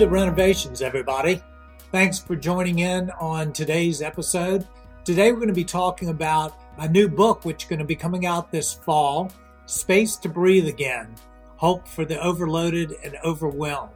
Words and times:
To 0.00 0.08
Renovations, 0.08 0.80
everybody. 0.80 1.42
Thanks 1.92 2.18
for 2.18 2.34
joining 2.34 2.78
in 2.78 3.10
on 3.20 3.52
today's 3.52 4.00
episode. 4.00 4.66
Today, 5.04 5.30
we're 5.30 5.36
going 5.36 5.48
to 5.48 5.54
be 5.54 5.62
talking 5.62 6.08
about 6.08 6.58
a 6.78 6.88
new 6.88 7.06
book 7.06 7.44
which 7.44 7.64
is 7.64 7.68
going 7.68 7.80
to 7.80 7.84
be 7.84 7.96
coming 7.96 8.24
out 8.24 8.50
this 8.50 8.72
fall 8.72 9.30
Space 9.66 10.16
to 10.16 10.30
Breathe 10.30 10.68
Again 10.68 11.14
Hope 11.56 11.86
for 11.86 12.06
the 12.06 12.18
Overloaded 12.18 12.94
and 13.04 13.18
Overwhelmed. 13.26 13.92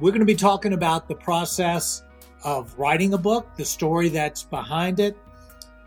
We're 0.00 0.12
going 0.12 0.20
to 0.20 0.26
be 0.26 0.36
talking 0.36 0.74
about 0.74 1.08
the 1.08 1.16
process 1.16 2.04
of 2.44 2.72
writing 2.78 3.14
a 3.14 3.18
book, 3.18 3.48
the 3.56 3.64
story 3.64 4.10
that's 4.10 4.44
behind 4.44 5.00
it. 5.00 5.18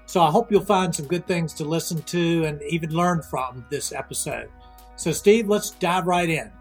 So, 0.05 0.21
I 0.21 0.31
hope 0.31 0.51
you'll 0.51 0.65
find 0.65 0.93
some 0.93 1.07
good 1.07 1.25
things 1.27 1.53
to 1.53 1.63
listen 1.63 2.01
to 2.01 2.43
and 2.43 2.61
even 2.63 2.89
learn 2.89 3.21
from 3.21 3.65
this 3.69 3.93
episode. 3.93 4.49
So, 4.97 5.13
Steve, 5.13 5.47
let's 5.47 5.69
dive 5.69 6.07
right 6.07 6.29
in. 6.29 6.51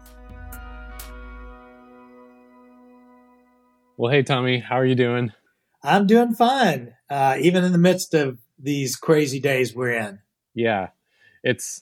Well, 3.97 4.11
hey, 4.11 4.23
Tommy, 4.23 4.59
how 4.59 4.75
are 4.75 4.85
you 4.85 4.95
doing? 4.95 5.31
I'm 5.81 6.05
doing 6.05 6.33
fine, 6.33 6.95
uh, 7.09 7.37
even 7.39 7.63
in 7.63 7.71
the 7.71 7.77
midst 7.77 8.13
of 8.13 8.39
these 8.59 8.97
crazy 8.97 9.39
days 9.39 9.73
we're 9.73 9.91
in. 9.91 10.19
Yeah, 10.53 10.89
it's 11.43 11.81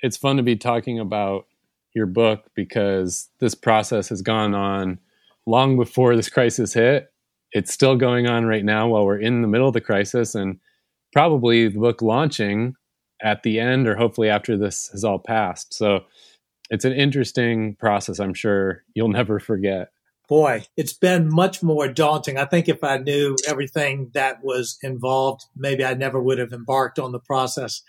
it's 0.00 0.16
fun 0.16 0.36
to 0.36 0.44
be 0.44 0.54
talking 0.54 1.00
about 1.00 1.46
your 1.94 2.06
book 2.06 2.44
because 2.54 3.28
this 3.40 3.56
process 3.56 4.08
has 4.10 4.22
gone 4.22 4.54
on 4.54 5.00
long 5.46 5.76
before 5.76 6.14
this 6.14 6.28
crisis 6.28 6.74
hit. 6.74 7.12
It's 7.50 7.72
still 7.72 7.96
going 7.96 8.28
on 8.28 8.44
right 8.44 8.64
now 8.64 8.86
while 8.86 9.04
we're 9.04 9.18
in 9.18 9.42
the 9.42 9.48
middle 9.48 9.66
of 9.66 9.74
the 9.74 9.80
crisis, 9.80 10.36
and 10.36 10.60
probably 11.12 11.66
the 11.66 11.80
book 11.80 12.02
launching 12.02 12.74
at 13.20 13.42
the 13.42 13.58
end 13.58 13.88
or 13.88 13.96
hopefully 13.96 14.28
after 14.28 14.56
this 14.56 14.90
has 14.92 15.02
all 15.02 15.18
passed. 15.18 15.74
So 15.74 16.04
it's 16.70 16.84
an 16.84 16.92
interesting 16.92 17.74
process. 17.74 18.20
I'm 18.20 18.34
sure 18.34 18.84
you'll 18.94 19.08
never 19.08 19.40
forget 19.40 19.88
boy, 20.28 20.64
it's 20.76 20.92
been 20.92 21.28
much 21.32 21.62
more 21.62 21.88
daunting. 21.88 22.38
I 22.38 22.44
think 22.44 22.68
if 22.68 22.84
I 22.84 22.98
knew 22.98 23.36
everything 23.46 24.10
that 24.14 24.44
was 24.44 24.78
involved, 24.82 25.42
maybe 25.56 25.84
I 25.84 25.94
never 25.94 26.22
would 26.22 26.38
have 26.38 26.52
embarked 26.52 26.98
on 26.98 27.12
the 27.12 27.18
process 27.18 27.82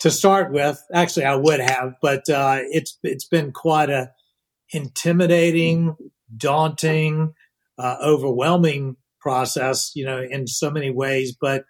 to 0.00 0.10
start 0.10 0.52
with. 0.52 0.82
Actually, 0.92 1.24
I 1.24 1.36
would 1.36 1.60
have, 1.60 1.94
but 2.02 2.28
uh, 2.28 2.58
it's 2.62 2.98
it's 3.02 3.26
been 3.26 3.52
quite 3.52 3.90
a 3.90 4.12
intimidating, 4.70 5.96
daunting, 6.36 7.34
uh, 7.78 7.96
overwhelming 8.02 8.96
process. 9.20 9.92
You 9.94 10.04
know, 10.04 10.22
in 10.22 10.46
so 10.46 10.70
many 10.70 10.90
ways, 10.90 11.34
but 11.40 11.64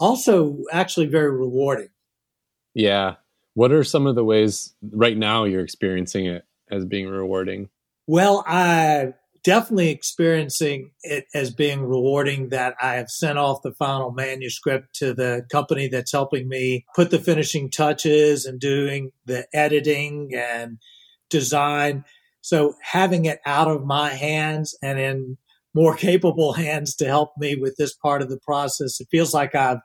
also 0.00 0.58
actually 0.72 1.06
very 1.06 1.30
rewarding. 1.30 1.90
Yeah. 2.74 3.16
What 3.54 3.70
are 3.70 3.84
some 3.84 4.08
of 4.08 4.16
the 4.16 4.24
ways 4.24 4.74
right 4.90 5.16
now 5.16 5.44
you're 5.44 5.62
experiencing 5.62 6.26
it 6.26 6.44
as 6.72 6.84
being 6.84 7.06
rewarding? 7.06 7.68
Well, 8.08 8.42
I 8.48 9.14
definitely 9.44 9.90
experiencing 9.90 10.90
it 11.02 11.26
as 11.34 11.52
being 11.52 11.84
rewarding 11.84 12.48
that 12.48 12.74
I 12.80 12.94
have 12.94 13.10
sent 13.10 13.38
off 13.38 13.62
the 13.62 13.74
final 13.74 14.10
manuscript 14.10 14.94
to 14.96 15.12
the 15.12 15.44
company 15.52 15.86
that's 15.86 16.12
helping 16.12 16.48
me 16.48 16.86
put 16.96 17.10
the 17.10 17.18
finishing 17.18 17.70
touches 17.70 18.46
and 18.46 18.58
doing 18.58 19.12
the 19.26 19.46
editing 19.52 20.30
and 20.34 20.78
design. 21.28 22.04
So 22.40 22.74
having 22.82 23.26
it 23.26 23.40
out 23.44 23.68
of 23.68 23.84
my 23.84 24.10
hands 24.10 24.76
and 24.82 24.98
in 24.98 25.36
more 25.74 25.94
capable 25.96 26.54
hands 26.54 26.96
to 26.96 27.06
help 27.06 27.32
me 27.38 27.54
with 27.54 27.76
this 27.76 27.94
part 27.94 28.22
of 28.22 28.30
the 28.30 28.40
process, 28.40 28.98
it 29.00 29.08
feels 29.10 29.34
like 29.34 29.54
I've 29.54 29.80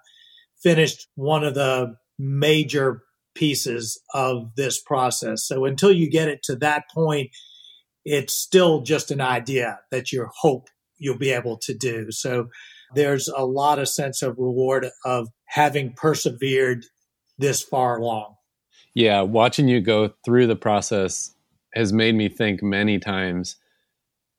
finished 0.64 1.08
one 1.16 1.44
of 1.44 1.54
the 1.54 1.96
major 2.18 3.04
pieces 3.36 4.02
of 4.14 4.56
this 4.56 4.82
process. 4.82 5.46
So 5.46 5.66
until 5.66 5.92
you 5.92 6.10
get 6.10 6.28
it 6.30 6.44
to 6.44 6.56
that 6.58 6.84
point, 6.94 7.30
it's 8.06 8.34
still 8.36 8.82
just 8.82 9.12
an 9.12 9.22
idea 9.22 9.80
that 9.92 10.12
you 10.12 10.28
hope 10.42 10.70
you'll 10.98 11.18
be 11.18 11.32
able 11.32 11.58
to 11.58 11.74
do. 11.74 12.12
So 12.12 12.50
there's 12.96 13.28
a 13.28 13.46
lot 13.46 13.80
of 13.80 13.88
sense 13.88 14.22
of 14.22 14.38
reward 14.38 14.88
of 15.06 15.30
having 15.46 15.94
persevered 15.94 16.86
this 17.38 17.62
far 17.62 18.00
along. 18.00 18.36
Yeah, 18.94 19.22
watching 19.22 19.68
you 19.68 19.82
go 19.82 20.14
through 20.26 20.48
the 20.48 20.56
process 20.56 21.34
has 21.74 21.94
made 21.94 22.16
me 22.16 22.30
think 22.30 22.64
many 22.64 23.00
times 23.00 23.56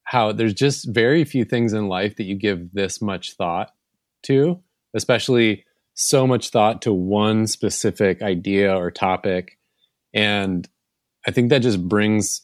how 0.04 0.32
there's 0.32 0.54
just 0.54 0.92
very 0.92 1.24
few 1.24 1.44
things 1.44 1.72
in 1.72 1.88
life 1.88 2.16
that 2.16 2.24
you 2.24 2.34
give 2.34 2.72
this 2.72 3.00
much 3.00 3.36
thought 3.36 3.72
to, 4.24 4.60
especially 4.94 5.64
so 5.94 6.26
much 6.26 6.50
thought 6.50 6.82
to 6.82 6.92
one 6.92 7.46
specific 7.46 8.22
idea 8.22 8.74
or 8.74 8.90
topic. 8.90 9.58
And 10.12 10.68
I 11.26 11.30
think 11.30 11.50
that 11.50 11.62
just 11.62 11.86
brings 11.88 12.42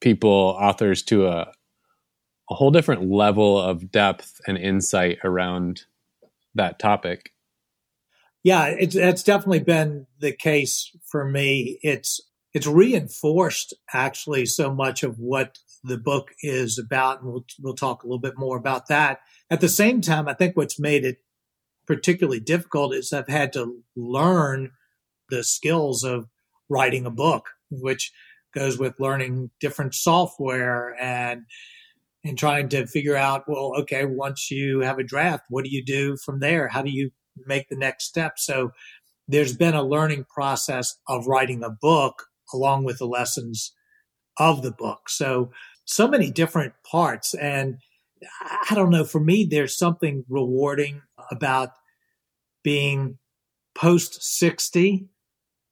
people, 0.00 0.56
authors, 0.60 1.02
to 1.04 1.26
a, 1.26 1.52
a 2.50 2.54
whole 2.54 2.70
different 2.70 3.10
level 3.10 3.60
of 3.60 3.90
depth 3.90 4.40
and 4.46 4.56
insight 4.56 5.18
around 5.24 5.82
that 6.54 6.78
topic. 6.78 7.32
Yeah, 8.42 8.66
it's 8.66 8.94
it's 8.94 9.22
definitely 9.24 9.60
been 9.60 10.06
the 10.20 10.32
case 10.32 10.96
for 11.04 11.24
me. 11.24 11.80
It's 11.82 12.20
it's 12.54 12.66
reinforced 12.66 13.74
actually 13.92 14.46
so 14.46 14.72
much 14.72 15.02
of 15.02 15.18
what 15.18 15.58
the 15.82 15.98
book 15.98 16.32
is 16.42 16.78
about, 16.78 17.22
and 17.22 17.32
we'll 17.32 17.44
we'll 17.60 17.74
talk 17.74 18.02
a 18.02 18.06
little 18.06 18.20
bit 18.20 18.38
more 18.38 18.56
about 18.56 18.86
that. 18.88 19.20
At 19.50 19.60
the 19.60 19.68
same 19.68 20.00
time, 20.00 20.28
I 20.28 20.34
think 20.34 20.56
what's 20.56 20.78
made 20.78 21.04
it 21.04 21.18
particularly 21.86 22.40
difficult 22.40 22.94
is 22.94 23.12
I've 23.12 23.28
had 23.28 23.52
to 23.54 23.82
learn 23.94 24.72
the 25.28 25.42
skills 25.44 26.04
of 26.04 26.28
writing 26.68 27.06
a 27.06 27.10
book, 27.10 27.50
which 27.70 28.12
goes 28.56 28.78
with 28.78 28.94
learning 28.98 29.50
different 29.60 29.94
software 29.94 30.96
and 31.00 31.42
and 32.24 32.38
trying 32.38 32.68
to 32.68 32.86
figure 32.86 33.16
out 33.16 33.44
well 33.46 33.72
okay 33.78 34.04
once 34.04 34.50
you 34.50 34.80
have 34.80 34.98
a 34.98 35.04
draft 35.04 35.44
what 35.48 35.64
do 35.64 35.70
you 35.70 35.84
do 35.84 36.16
from 36.16 36.40
there? 36.40 36.68
How 36.68 36.82
do 36.82 36.90
you 36.90 37.10
make 37.46 37.68
the 37.68 37.76
next 37.76 38.04
step? 38.04 38.38
So 38.38 38.70
there's 39.28 39.56
been 39.56 39.74
a 39.74 39.82
learning 39.82 40.24
process 40.32 40.96
of 41.08 41.26
writing 41.26 41.62
a 41.62 41.70
book 41.70 42.24
along 42.54 42.84
with 42.84 42.98
the 42.98 43.06
lessons 43.06 43.72
of 44.38 44.62
the 44.62 44.70
book. 44.70 45.08
So 45.08 45.50
so 45.84 46.08
many 46.08 46.30
different 46.30 46.72
parts. 46.90 47.34
And 47.34 47.78
i 48.70 48.74
don't 48.74 48.90
know 48.90 49.04
for 49.04 49.20
me 49.20 49.44
there's 49.44 49.76
something 49.76 50.24
rewarding 50.28 51.02
about 51.30 51.70
being 52.64 53.18
post 53.74 54.22
60 54.22 55.08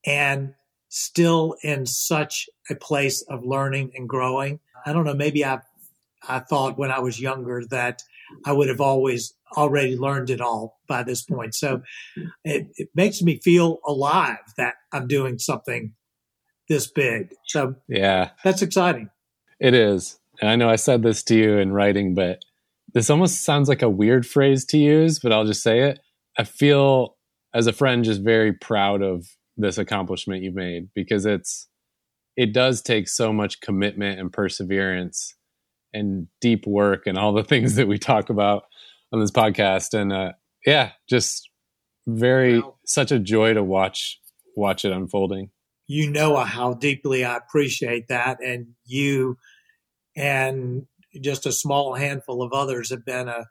and 0.05 0.53
still 0.95 1.57
in 1.61 1.85
such 1.85 2.49
a 2.69 2.75
place 2.75 3.21
of 3.23 3.45
learning 3.45 3.91
and 3.95 4.07
growing. 4.07 4.57
I 4.85 4.93
don't 4.93 5.03
know, 5.03 5.13
maybe 5.13 5.43
I 5.43 5.59
I 6.27 6.39
thought 6.39 6.77
when 6.77 6.89
I 6.89 6.99
was 6.99 7.19
younger 7.19 7.63
that 7.69 8.01
I 8.45 8.53
would 8.53 8.69
have 8.69 8.79
always 8.79 9.33
already 9.57 9.97
learned 9.97 10.29
it 10.29 10.39
all 10.39 10.79
by 10.87 11.03
this 11.03 11.21
point. 11.21 11.53
So 11.53 11.81
it, 12.43 12.69
it 12.77 12.89
makes 12.95 13.21
me 13.21 13.39
feel 13.39 13.79
alive 13.85 14.39
that 14.57 14.75
I'm 14.91 15.07
doing 15.07 15.37
something 15.37 15.93
this 16.69 16.87
big. 16.87 17.33
So 17.45 17.75
yeah, 17.89 18.31
that's 18.43 18.61
exciting. 18.61 19.09
It 19.59 19.73
is. 19.73 20.17
And 20.41 20.49
I 20.49 20.55
know 20.55 20.69
I 20.69 20.77
said 20.77 21.03
this 21.03 21.23
to 21.23 21.35
you 21.35 21.57
in 21.57 21.73
writing, 21.73 22.15
but 22.15 22.43
this 22.93 23.09
almost 23.09 23.43
sounds 23.43 23.67
like 23.67 23.81
a 23.81 23.89
weird 23.89 24.25
phrase 24.25 24.63
to 24.67 24.77
use, 24.77 25.19
but 25.19 25.33
I'll 25.33 25.45
just 25.45 25.61
say 25.61 25.81
it. 25.81 25.99
I 26.39 26.45
feel 26.45 27.17
as 27.53 27.67
a 27.67 27.73
friend 27.73 28.03
just 28.05 28.21
very 28.21 28.53
proud 28.53 29.01
of 29.01 29.27
this 29.57 29.77
accomplishment 29.77 30.43
you've 30.43 30.55
made 30.55 30.89
because 30.93 31.25
it's 31.25 31.67
it 32.35 32.53
does 32.53 32.81
take 32.81 33.07
so 33.07 33.31
much 33.31 33.61
commitment 33.61 34.19
and 34.19 34.31
perseverance 34.31 35.35
and 35.93 36.27
deep 36.41 36.67
work 36.67 37.07
and 37.07 37.17
all 37.17 37.33
the 37.33 37.43
things 37.45 37.75
that 37.75 37.87
we 37.87 37.97
talk 37.97 38.29
about 38.29 38.63
on 39.13 39.19
this 39.19 39.31
podcast. 39.31 39.97
And 39.97 40.11
uh, 40.11 40.33
yeah 40.65 40.91
just 41.09 41.49
very 42.07 42.59
well, 42.59 42.79
such 42.85 43.11
a 43.11 43.19
joy 43.19 43.53
to 43.53 43.63
watch 43.63 44.19
watch 44.55 44.85
it 44.85 44.91
unfolding. 44.91 45.49
You 45.87 46.09
know 46.09 46.35
how 46.37 46.73
deeply 46.73 47.23
i 47.23 47.37
appreciate 47.37 48.07
that. 48.09 48.39
And 48.43 48.67
you 48.85 49.37
and 50.15 50.85
just 51.21 51.45
a 51.45 51.51
small 51.51 51.93
handful 51.93 52.41
of 52.41 52.51
others 52.53 52.89
have 52.89 53.05
been 53.05 53.27
a 53.27 53.45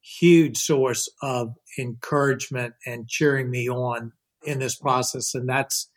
huge 0.00 0.56
source 0.56 1.08
of 1.22 1.54
encouragement 1.78 2.74
and 2.86 3.08
cheering 3.08 3.50
me 3.50 3.68
on 3.68 4.12
in 4.44 4.58
this 4.58 4.76
process. 4.76 5.34
And 5.34 5.48
that's, 5.48 5.90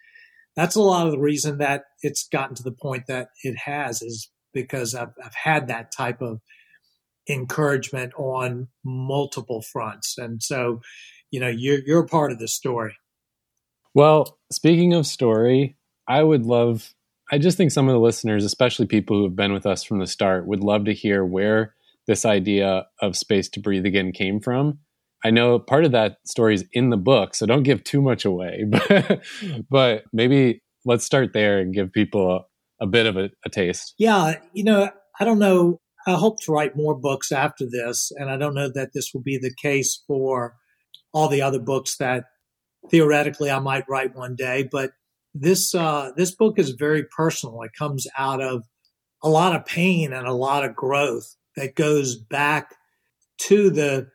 that's 0.55 0.75
a 0.75 0.81
lot 0.81 1.05
of 1.05 1.11
the 1.11 1.19
reason 1.19 1.57
that 1.59 1.83
it's 2.01 2.27
gotten 2.27 2.55
to 2.55 2.63
the 2.63 2.71
point 2.71 3.07
that 3.07 3.29
it 3.43 3.55
has 3.65 4.01
is 4.01 4.29
because 4.53 4.95
I've, 4.95 5.13
I've 5.23 5.35
had 5.35 5.67
that 5.67 5.91
type 5.95 6.21
of 6.21 6.39
encouragement 7.29 8.13
on 8.17 8.67
multiple 8.83 9.61
fronts. 9.61 10.17
And 10.17 10.41
so, 10.41 10.81
you 11.29 11.39
know, 11.39 11.47
you're, 11.47 11.79
you're 11.85 12.05
part 12.05 12.31
of 12.31 12.39
the 12.39 12.47
story. 12.47 12.97
Well, 13.93 14.39
speaking 14.51 14.93
of 14.93 15.05
story, 15.05 15.77
I 16.07 16.23
would 16.23 16.45
love, 16.45 16.93
I 17.31 17.37
just 17.37 17.57
think 17.57 17.71
some 17.71 17.87
of 17.87 17.93
the 17.93 17.99
listeners, 17.99 18.43
especially 18.43 18.87
people 18.87 19.17
who 19.17 19.23
have 19.23 19.35
been 19.35 19.53
with 19.53 19.65
us 19.65 19.83
from 19.83 19.99
the 19.99 20.07
start, 20.07 20.47
would 20.47 20.63
love 20.63 20.85
to 20.85 20.93
hear 20.93 21.23
where 21.23 21.75
this 22.07 22.25
idea 22.25 22.87
of 23.01 23.15
space 23.15 23.47
to 23.49 23.59
breathe 23.59 23.85
again 23.85 24.11
came 24.11 24.39
from 24.39 24.79
I 25.23 25.31
know 25.31 25.59
part 25.59 25.85
of 25.85 25.91
that 25.91 26.17
story 26.25 26.55
is 26.55 26.65
in 26.73 26.89
the 26.89 26.97
book, 26.97 27.35
so 27.35 27.45
don't 27.45 27.63
give 27.63 27.83
too 27.83 28.01
much 28.01 28.25
away. 28.25 28.65
But, 28.71 29.21
but 29.69 30.03
maybe 30.11 30.61
let's 30.85 31.05
start 31.05 31.33
there 31.33 31.59
and 31.59 31.73
give 31.73 31.91
people 31.91 32.31
a, 32.31 32.83
a 32.83 32.87
bit 32.87 33.05
of 33.05 33.17
a, 33.17 33.29
a 33.45 33.49
taste. 33.49 33.93
Yeah, 33.97 34.35
you 34.53 34.63
know, 34.63 34.89
I 35.19 35.25
don't 35.25 35.39
know 35.39 35.79
I 36.07 36.13
hope 36.13 36.41
to 36.41 36.51
write 36.51 36.75
more 36.75 36.95
books 36.95 37.31
after 37.31 37.65
this, 37.69 38.11
and 38.15 38.29
I 38.29 38.37
don't 38.37 38.55
know 38.55 38.69
that 38.73 38.93
this 38.93 39.11
will 39.13 39.21
be 39.21 39.37
the 39.37 39.53
case 39.53 40.01
for 40.07 40.55
all 41.13 41.27
the 41.27 41.41
other 41.41 41.59
books 41.59 41.97
that 41.97 42.25
theoretically 42.89 43.51
I 43.51 43.59
might 43.59 43.87
write 43.87 44.15
one 44.15 44.35
day. 44.35 44.67
But 44.71 44.91
this 45.33 45.75
uh, 45.75 46.11
this 46.17 46.33
book 46.33 46.57
is 46.57 46.71
very 46.71 47.03
personal. 47.15 47.61
It 47.61 47.71
comes 47.77 48.07
out 48.17 48.41
of 48.41 48.63
a 49.23 49.29
lot 49.29 49.55
of 49.55 49.65
pain 49.65 50.11
and 50.11 50.27
a 50.27 50.33
lot 50.33 50.65
of 50.65 50.75
growth 50.75 51.35
that 51.55 51.75
goes 51.75 52.15
back 52.15 52.73
to 53.41 53.69
the 53.69 54.07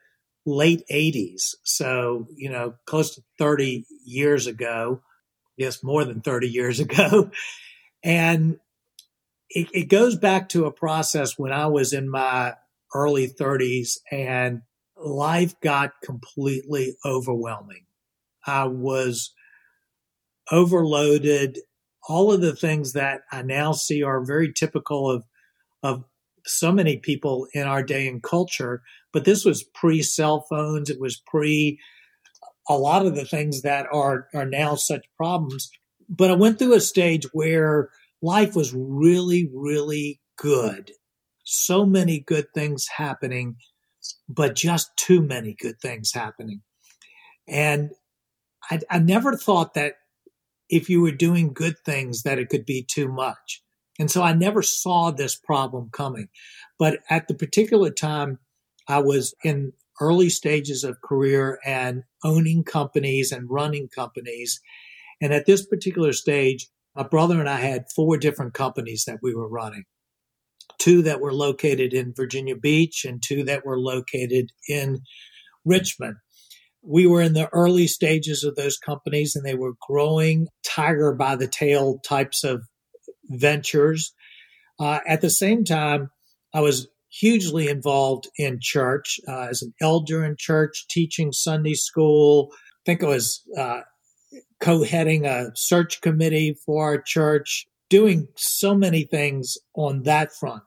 late 0.46 0.84
80s. 0.90 1.56
So, 1.64 2.28
you 2.34 2.48
know, 2.48 2.74
close 2.86 3.14
to 3.16 3.22
30 3.38 3.84
years 4.04 4.46
ago, 4.46 5.02
yes, 5.56 5.82
more 5.82 6.04
than 6.04 6.20
30 6.20 6.48
years 6.48 6.80
ago. 6.80 7.30
And 8.02 8.58
it, 9.50 9.68
it 9.74 9.84
goes 9.88 10.16
back 10.16 10.48
to 10.50 10.64
a 10.64 10.72
process 10.72 11.38
when 11.38 11.52
I 11.52 11.66
was 11.66 11.92
in 11.92 12.08
my 12.08 12.54
early 12.94 13.28
30s 13.28 13.98
and 14.10 14.62
life 14.96 15.58
got 15.60 15.92
completely 16.02 16.96
overwhelming. 17.04 17.84
I 18.46 18.64
was 18.64 19.32
overloaded. 20.50 21.58
All 22.08 22.32
of 22.32 22.40
the 22.40 22.54
things 22.54 22.92
that 22.92 23.22
I 23.32 23.42
now 23.42 23.72
see 23.72 24.02
are 24.02 24.24
very 24.24 24.52
typical 24.52 25.10
of, 25.10 25.24
of 25.82 26.04
so 26.46 26.72
many 26.72 26.96
people 26.96 27.46
in 27.52 27.66
our 27.66 27.82
day 27.82 28.06
and 28.08 28.22
culture. 28.22 28.82
But 29.12 29.24
this 29.24 29.44
was 29.44 29.64
pre 29.74 30.02
cell 30.02 30.46
phones. 30.48 30.90
It 30.90 31.00
was 31.00 31.22
pre 31.26 31.78
a 32.68 32.76
lot 32.76 33.06
of 33.06 33.14
the 33.14 33.24
things 33.24 33.62
that 33.62 33.86
are, 33.92 34.28
are 34.34 34.46
now 34.46 34.74
such 34.74 35.04
problems. 35.16 35.70
But 36.08 36.30
I 36.30 36.34
went 36.34 36.58
through 36.58 36.74
a 36.74 36.80
stage 36.80 37.26
where 37.32 37.90
life 38.22 38.56
was 38.56 38.74
really, 38.74 39.48
really 39.54 40.20
good. 40.36 40.92
So 41.44 41.86
many 41.86 42.18
good 42.18 42.46
things 42.54 42.88
happening, 42.96 43.56
but 44.28 44.56
just 44.56 44.96
too 44.96 45.22
many 45.22 45.54
good 45.54 45.80
things 45.80 46.12
happening. 46.12 46.62
And 47.46 47.90
I, 48.70 48.80
I 48.90 48.98
never 48.98 49.36
thought 49.36 49.74
that 49.74 49.94
if 50.68 50.90
you 50.90 51.00
were 51.00 51.12
doing 51.12 51.52
good 51.52 51.76
things 51.84 52.22
that 52.22 52.38
it 52.38 52.48
could 52.48 52.66
be 52.66 52.82
too 52.82 53.08
much. 53.08 53.62
And 53.98 54.10
so 54.10 54.22
I 54.22 54.34
never 54.34 54.62
saw 54.62 55.10
this 55.10 55.36
problem 55.36 55.88
coming. 55.92 56.28
But 56.78 57.00
at 57.08 57.28
the 57.28 57.34
particular 57.34 57.90
time, 57.90 58.38
I 58.88 59.00
was 59.00 59.34
in 59.42 59.72
early 60.00 60.28
stages 60.28 60.84
of 60.84 61.00
career 61.00 61.58
and 61.64 62.02
owning 62.22 62.62
companies 62.62 63.32
and 63.32 63.50
running 63.50 63.88
companies. 63.88 64.60
And 65.20 65.32
at 65.32 65.46
this 65.46 65.66
particular 65.66 66.12
stage, 66.12 66.68
my 66.94 67.02
brother 67.02 67.40
and 67.40 67.48
I 67.48 67.60
had 67.60 67.86
four 67.94 68.18
different 68.18 68.54
companies 68.54 69.04
that 69.06 69.18
we 69.22 69.34
were 69.34 69.48
running 69.48 69.84
two 70.78 71.02
that 71.02 71.20
were 71.20 71.32
located 71.32 71.92
in 71.92 72.14
Virginia 72.14 72.56
Beach 72.56 73.04
and 73.04 73.22
two 73.22 73.44
that 73.44 73.64
were 73.64 73.78
located 73.78 74.52
in 74.68 75.00
Richmond. 75.64 76.16
We 76.82 77.06
were 77.06 77.22
in 77.22 77.32
the 77.32 77.48
early 77.52 77.86
stages 77.86 78.44
of 78.44 78.54
those 78.54 78.78
companies 78.78 79.34
and 79.34 79.44
they 79.44 79.54
were 79.54 79.74
growing 79.86 80.48
tiger 80.64 81.12
by 81.12 81.36
the 81.36 81.48
tail 81.48 81.98
types 82.06 82.44
of 82.44 82.62
ventures. 83.28 84.12
Uh, 84.78 85.00
at 85.06 85.20
the 85.20 85.30
same 85.30 85.64
time, 85.64 86.10
I 86.54 86.60
was 86.60 86.88
hugely 87.10 87.68
involved 87.68 88.28
in 88.36 88.58
church 88.60 89.20
uh, 89.28 89.48
as 89.50 89.62
an 89.62 89.72
elder 89.80 90.24
in 90.24 90.36
church, 90.38 90.86
teaching 90.88 91.32
Sunday 91.32 91.74
school. 91.74 92.50
I 92.52 92.82
think 92.84 93.02
I 93.02 93.06
was 93.06 93.42
uh, 93.56 93.80
co-heading 94.60 95.26
a 95.26 95.50
search 95.54 96.00
committee 96.00 96.56
for 96.64 96.84
our 96.84 97.00
church, 97.00 97.66
doing 97.88 98.28
so 98.36 98.74
many 98.74 99.04
things 99.04 99.56
on 99.74 100.02
that 100.02 100.32
front. 100.32 100.62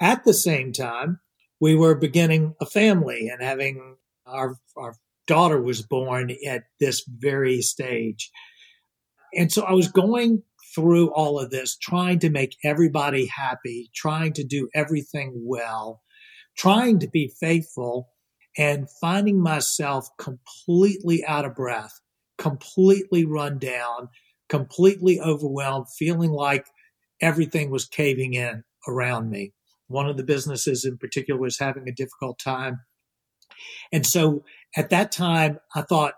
At 0.00 0.24
the 0.24 0.34
same 0.34 0.72
time, 0.72 1.20
we 1.60 1.74
were 1.74 1.94
beginning 1.94 2.54
a 2.60 2.66
family 2.66 3.28
and 3.28 3.42
having 3.42 3.96
our, 4.26 4.56
our 4.76 4.94
daughter 5.26 5.60
was 5.60 5.82
born 5.82 6.34
at 6.46 6.64
this 6.80 7.04
very 7.08 7.62
stage. 7.62 8.30
And 9.34 9.50
so 9.52 9.62
I 9.62 9.72
was 9.72 9.90
going 9.90 10.42
through 10.74 11.08
all 11.12 11.38
of 11.38 11.50
this, 11.50 11.76
trying 11.76 12.18
to 12.20 12.30
make 12.30 12.56
everybody 12.64 13.26
happy, 13.26 13.90
trying 13.94 14.32
to 14.34 14.44
do 14.44 14.68
everything 14.74 15.32
well, 15.44 16.02
trying 16.56 16.98
to 17.00 17.08
be 17.08 17.32
faithful, 17.40 18.08
and 18.56 18.88
finding 19.00 19.40
myself 19.40 20.08
completely 20.18 21.24
out 21.24 21.44
of 21.44 21.54
breath 21.54 22.00
completely 22.38 23.24
run 23.24 23.58
down, 23.58 24.08
completely 24.48 25.20
overwhelmed, 25.20 25.86
feeling 25.96 26.30
like 26.30 26.66
everything 27.20 27.70
was 27.70 27.86
caving 27.86 28.34
in 28.34 28.64
around 28.88 29.30
me. 29.30 29.52
One 29.88 30.08
of 30.08 30.16
the 30.16 30.24
businesses 30.24 30.84
in 30.84 30.98
particular 30.98 31.40
was 31.40 31.58
having 31.58 31.88
a 31.88 31.92
difficult 31.92 32.38
time. 32.38 32.80
And 33.92 34.06
so 34.06 34.44
at 34.76 34.90
that 34.90 35.12
time, 35.12 35.58
I 35.74 35.82
thought, 35.82 36.14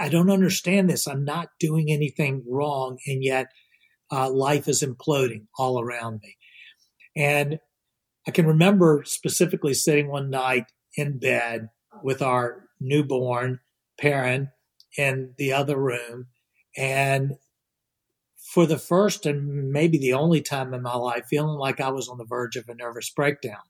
I 0.00 0.08
don't 0.08 0.30
understand 0.30 0.88
this. 0.88 1.06
I'm 1.06 1.24
not 1.24 1.50
doing 1.60 1.90
anything 1.90 2.42
wrong. 2.48 2.98
And 3.06 3.22
yet 3.22 3.48
uh, 4.10 4.30
life 4.30 4.66
is 4.66 4.82
imploding 4.82 5.44
all 5.58 5.78
around 5.78 6.20
me. 6.22 6.36
And 7.14 7.60
I 8.26 8.30
can 8.30 8.46
remember 8.46 9.02
specifically 9.04 9.74
sitting 9.74 10.08
one 10.08 10.30
night 10.30 10.64
in 10.96 11.18
bed 11.18 11.68
with 12.02 12.22
our 12.22 12.64
newborn 12.80 13.60
Perrin 14.00 14.48
in 14.96 15.34
the 15.36 15.52
other 15.52 15.76
room. 15.76 16.28
And 16.78 17.34
for 18.38 18.64
the 18.66 18.78
first 18.78 19.26
and 19.26 19.70
maybe 19.70 19.98
the 19.98 20.14
only 20.14 20.40
time 20.40 20.72
in 20.72 20.82
my 20.82 20.96
life, 20.96 21.26
feeling 21.28 21.58
like 21.58 21.78
I 21.78 21.90
was 21.90 22.08
on 22.08 22.16
the 22.16 22.24
verge 22.24 22.56
of 22.56 22.68
a 22.68 22.74
nervous 22.74 23.10
breakdown. 23.10 23.60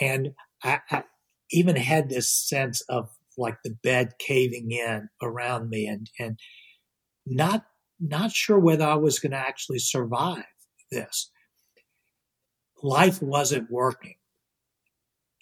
And 0.00 0.34
I, 0.62 0.80
I 0.88 1.02
even 1.50 1.76
had 1.76 2.08
this 2.08 2.32
sense 2.32 2.80
of 2.82 3.10
like 3.38 3.56
the 3.64 3.74
bed 3.82 4.12
caving 4.18 4.70
in 4.70 5.08
around 5.22 5.68
me 5.68 5.86
and, 5.86 6.08
and 6.18 6.38
not, 7.26 7.64
not 8.00 8.32
sure 8.32 8.58
whether 8.58 8.84
I 8.84 8.94
was 8.94 9.18
going 9.18 9.32
to 9.32 9.38
actually 9.38 9.78
survive 9.78 10.44
this. 10.90 11.30
Life 12.82 13.22
wasn't 13.22 13.70
working. 13.70 14.14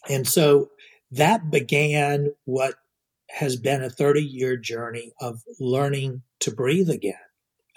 And 0.09 0.27
so 0.27 0.71
that 1.11 1.51
began 1.51 2.33
what 2.45 2.75
has 3.31 3.57
been 3.57 3.83
a 3.83 3.91
30 3.91 4.23
year 4.23 4.57
journey 4.57 5.13
of 5.21 5.41
learning 5.59 6.23
to 6.41 6.51
breathe 6.51 6.91
again. 6.91 7.15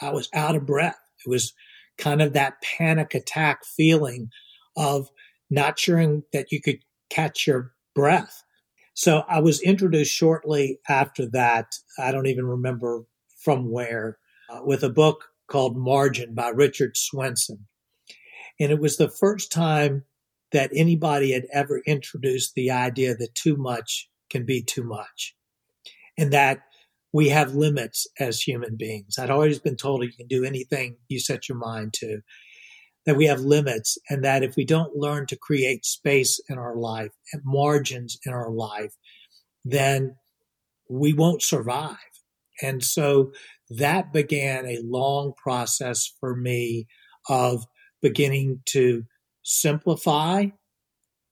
I 0.02 0.12
was 0.12 0.30
out 0.34 0.56
of 0.56 0.66
breath. 0.66 1.00
It 1.26 1.30
was 1.30 1.54
kind 1.98 2.22
of 2.22 2.34
that 2.34 2.62
panic 2.62 3.14
attack 3.14 3.66
feeling 3.66 4.30
of 4.76 5.10
not 5.50 5.78
sure 5.78 6.22
that 6.34 6.52
you 6.52 6.62
could 6.62 6.80
catch 7.10 7.46
your 7.46 7.74
breath. 7.94 8.44
So 8.94 9.24
I 9.28 9.40
was 9.40 9.62
introduced 9.62 10.14
shortly 10.14 10.80
after 10.88 11.26
that. 11.32 11.76
I 11.98 12.12
don't 12.12 12.28
even 12.28 12.46
remember 12.46 13.04
from 13.44 13.72
where, 13.72 14.20
uh, 14.50 14.62
with 14.64 14.84
a 14.84 14.90
book 14.90 15.26
called 15.48 15.78
Margin 15.78 16.34
by 16.34 16.50
Richard 16.50 16.96
Swenson. 16.96 17.68
And 18.60 18.72
it 18.72 18.80
was 18.80 18.98
the 18.98 19.10
first 19.10 19.52
time 19.52 20.06
that 20.52 20.72
anybody 20.76 21.32
had 21.32 21.48
ever 21.52 21.82
introduced 21.86 22.54
the 22.54 22.70
idea 22.72 23.16
that 23.16 23.36
too 23.36 23.58
much 23.58 24.10
can 24.30 24.46
be 24.46 24.62
too 24.62 24.84
much 24.84 25.36
and 26.18 26.32
that 26.32 26.60
we 27.12 27.30
have 27.30 27.56
limits 27.56 28.08
as 28.20 28.42
human 28.42 28.76
beings. 28.76 29.18
I'd 29.18 29.30
always 29.30 29.60
been 29.60 29.76
told 29.76 30.04
you 30.04 30.12
can 30.12 30.28
do 30.28 30.44
anything 30.44 30.98
you 31.08 31.20
set 31.20 31.50
your 31.50 31.58
mind 31.58 31.94
to, 31.96 32.22
that 33.06 33.18
we 33.18 33.26
have 33.26 33.42
limits, 33.42 33.98
and 34.10 34.24
that 34.24 34.44
if 34.44 34.56
we 34.56 34.66
don't 34.66 34.96
learn 34.96 35.26
to 35.28 35.36
create 35.36 35.86
space 35.86 36.40
in 36.50 36.58
our 36.58 36.76
life 36.76 37.12
and 37.32 37.42
margins 37.46 38.18
in 38.26 38.32
our 38.34 38.50
life, 38.50 38.94
then 39.66 40.16
we 40.90 41.14
won't 41.14 41.42
survive. 41.42 41.98
And 42.62 42.84
so 42.84 43.32
that 43.70 44.14
began 44.14 44.66
a 44.66 44.80
long 44.84 45.34
process 45.42 46.12
for 46.20 46.36
me 46.36 46.88
of 47.28 47.66
beginning 48.02 48.60
to 48.68 49.04
simplify, 49.44 50.48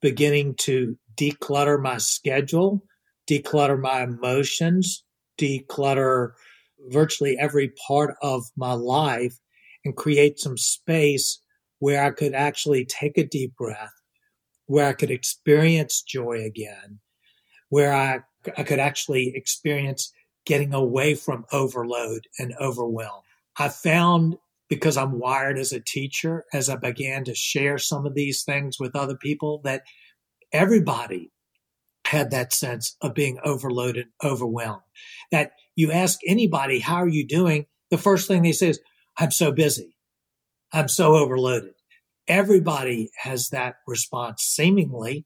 beginning 0.01 0.55
to 0.55 0.97
declutter 1.15 1.81
my 1.81 1.97
schedule, 1.97 2.83
declutter 3.29 3.79
my 3.79 4.03
emotions, 4.03 5.03
declutter 5.39 6.31
virtually 6.89 7.37
every 7.39 7.71
part 7.87 8.15
of 8.21 8.43
my 8.57 8.73
life 8.73 9.37
and 9.85 9.95
create 9.95 10.39
some 10.39 10.57
space 10.57 11.39
where 11.81 12.03
I 12.03 12.11
could 12.11 12.35
actually 12.35 12.85
take 12.85 13.17
a 13.17 13.25
deep 13.25 13.55
breath, 13.55 13.91
where 14.67 14.87
I 14.87 14.93
could 14.93 15.09
experience 15.09 16.03
joy 16.03 16.43
again, 16.43 16.99
where 17.69 17.91
I, 17.91 18.19
I 18.55 18.61
could 18.61 18.77
actually 18.77 19.33
experience 19.35 20.13
getting 20.45 20.75
away 20.75 21.15
from 21.15 21.43
overload 21.51 22.27
and 22.37 22.53
overwhelm. 22.61 23.23
I 23.57 23.69
found 23.69 24.37
because 24.69 24.95
I'm 24.95 25.17
wired 25.17 25.57
as 25.57 25.71
a 25.71 25.79
teacher, 25.79 26.45
as 26.53 26.69
I 26.69 26.75
began 26.75 27.23
to 27.23 27.33
share 27.33 27.79
some 27.79 28.05
of 28.05 28.13
these 28.13 28.43
things 28.43 28.77
with 28.79 28.95
other 28.95 29.15
people, 29.15 29.59
that 29.63 29.81
everybody 30.53 31.31
had 32.05 32.29
that 32.29 32.53
sense 32.53 32.95
of 33.01 33.15
being 33.15 33.39
overloaded, 33.43 34.05
overwhelmed. 34.23 34.83
That 35.31 35.53
you 35.75 35.91
ask 35.91 36.19
anybody, 36.27 36.77
how 36.77 36.97
are 36.97 37.07
you 37.07 37.25
doing? 37.25 37.65
The 37.89 37.97
first 37.97 38.27
thing 38.27 38.43
they 38.43 38.51
say 38.51 38.69
is, 38.69 38.79
I'm 39.17 39.31
so 39.31 39.51
busy. 39.51 39.95
I'm 40.73 40.87
so 40.87 41.15
overloaded. 41.15 41.73
everybody 42.27 43.09
has 43.17 43.49
that 43.49 43.75
response 43.87 44.43
seemingly. 44.43 45.25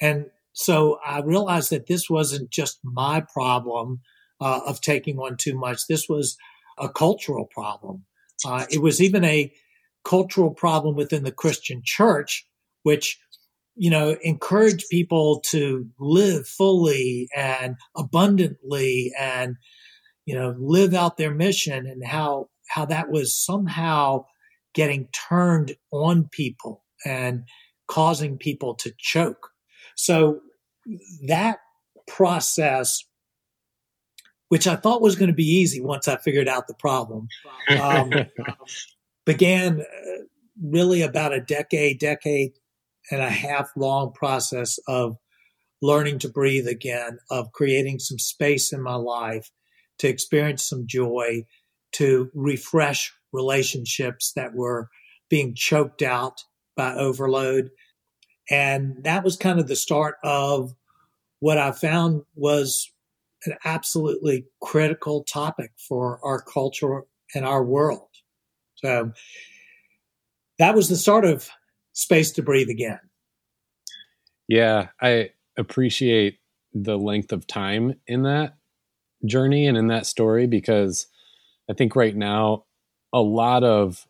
And 0.00 0.26
so 0.52 0.98
I 1.04 1.20
realized 1.20 1.70
that 1.70 1.86
this 1.86 2.08
wasn't 2.08 2.50
just 2.50 2.78
my 2.82 3.22
problem 3.32 4.00
uh, 4.40 4.60
of 4.66 4.80
taking 4.80 5.18
on 5.18 5.36
too 5.36 5.58
much. 5.58 5.86
This 5.88 6.08
was 6.08 6.36
a 6.78 6.88
cultural 6.88 7.46
problem. 7.52 8.04
Uh, 8.46 8.66
it 8.70 8.80
was 8.80 9.02
even 9.02 9.24
a 9.24 9.52
cultural 10.04 10.54
problem 10.54 10.94
within 10.96 11.24
the 11.24 11.32
Christian 11.32 11.82
church, 11.84 12.46
which 12.82 13.18
you 13.80 13.90
know, 13.90 14.16
encourage 14.22 14.88
people 14.88 15.40
to 15.46 15.86
live 16.00 16.48
fully 16.48 17.28
and 17.36 17.76
abundantly 17.96 19.12
and, 19.16 19.54
you 20.26 20.34
know, 20.34 20.52
live 20.58 20.94
out 20.94 21.16
their 21.16 21.32
mission 21.32 21.86
and 21.86 22.04
how, 22.04 22.48
how 22.68 22.84
that 22.84 23.08
was 23.08 23.36
somehow 23.36 24.24
getting 24.78 25.08
turned 25.28 25.74
on 25.90 26.28
people 26.30 26.84
and 27.04 27.42
causing 27.88 28.38
people 28.38 28.76
to 28.76 28.92
choke. 28.96 29.50
So 29.96 30.38
that 31.26 31.58
process, 32.06 33.02
which 34.50 34.68
I 34.68 34.76
thought 34.76 35.02
was 35.02 35.16
going 35.16 35.30
to 35.30 35.34
be 35.34 35.42
easy 35.42 35.80
once 35.80 36.06
I 36.06 36.16
figured 36.16 36.46
out 36.46 36.68
the 36.68 36.74
problem, 36.74 37.26
um, 37.80 38.12
began 39.26 39.80
uh, 39.80 40.22
really 40.62 41.02
about 41.02 41.32
a 41.32 41.40
decade, 41.40 41.98
decade 41.98 42.52
and 43.10 43.20
a 43.20 43.30
half 43.30 43.72
long 43.76 44.12
process 44.12 44.78
of 44.86 45.16
learning 45.82 46.20
to 46.20 46.28
breathe 46.28 46.68
again, 46.68 47.18
of 47.32 47.50
creating 47.50 47.98
some 47.98 48.20
space 48.20 48.72
in 48.72 48.80
my 48.80 48.94
life 48.94 49.50
to 49.98 50.06
experience 50.06 50.68
some 50.68 50.84
joy, 50.86 51.42
to 51.94 52.30
refresh 52.32 53.12
relationships 53.32 54.32
that 54.36 54.54
were 54.54 54.88
being 55.28 55.54
choked 55.54 56.02
out 56.02 56.42
by 56.76 56.94
overload. 56.94 57.70
And 58.50 59.04
that 59.04 59.24
was 59.24 59.36
kind 59.36 59.60
of 59.60 59.68
the 59.68 59.76
start 59.76 60.16
of 60.24 60.74
what 61.40 61.58
I 61.58 61.72
found 61.72 62.22
was 62.34 62.90
an 63.44 63.54
absolutely 63.64 64.46
critical 64.60 65.22
topic 65.24 65.70
for 65.76 66.18
our 66.24 66.40
culture 66.40 67.02
and 67.34 67.44
our 67.44 67.62
world. 67.62 68.08
So 68.76 69.12
that 70.58 70.74
was 70.74 70.88
the 70.88 70.96
start 70.96 71.24
of 71.24 71.48
space 71.92 72.32
to 72.32 72.42
breathe 72.42 72.68
again. 72.68 72.98
Yeah, 74.48 74.88
I 75.00 75.30
appreciate 75.56 76.38
the 76.72 76.96
length 76.96 77.32
of 77.32 77.46
time 77.46 77.94
in 78.06 78.22
that 78.22 78.54
journey 79.24 79.66
and 79.66 79.76
in 79.76 79.88
that 79.88 80.06
story 80.06 80.46
because 80.46 81.06
I 81.68 81.74
think 81.74 81.96
right 81.96 82.16
now 82.16 82.64
a 83.12 83.20
lot 83.20 83.64
of 83.64 84.06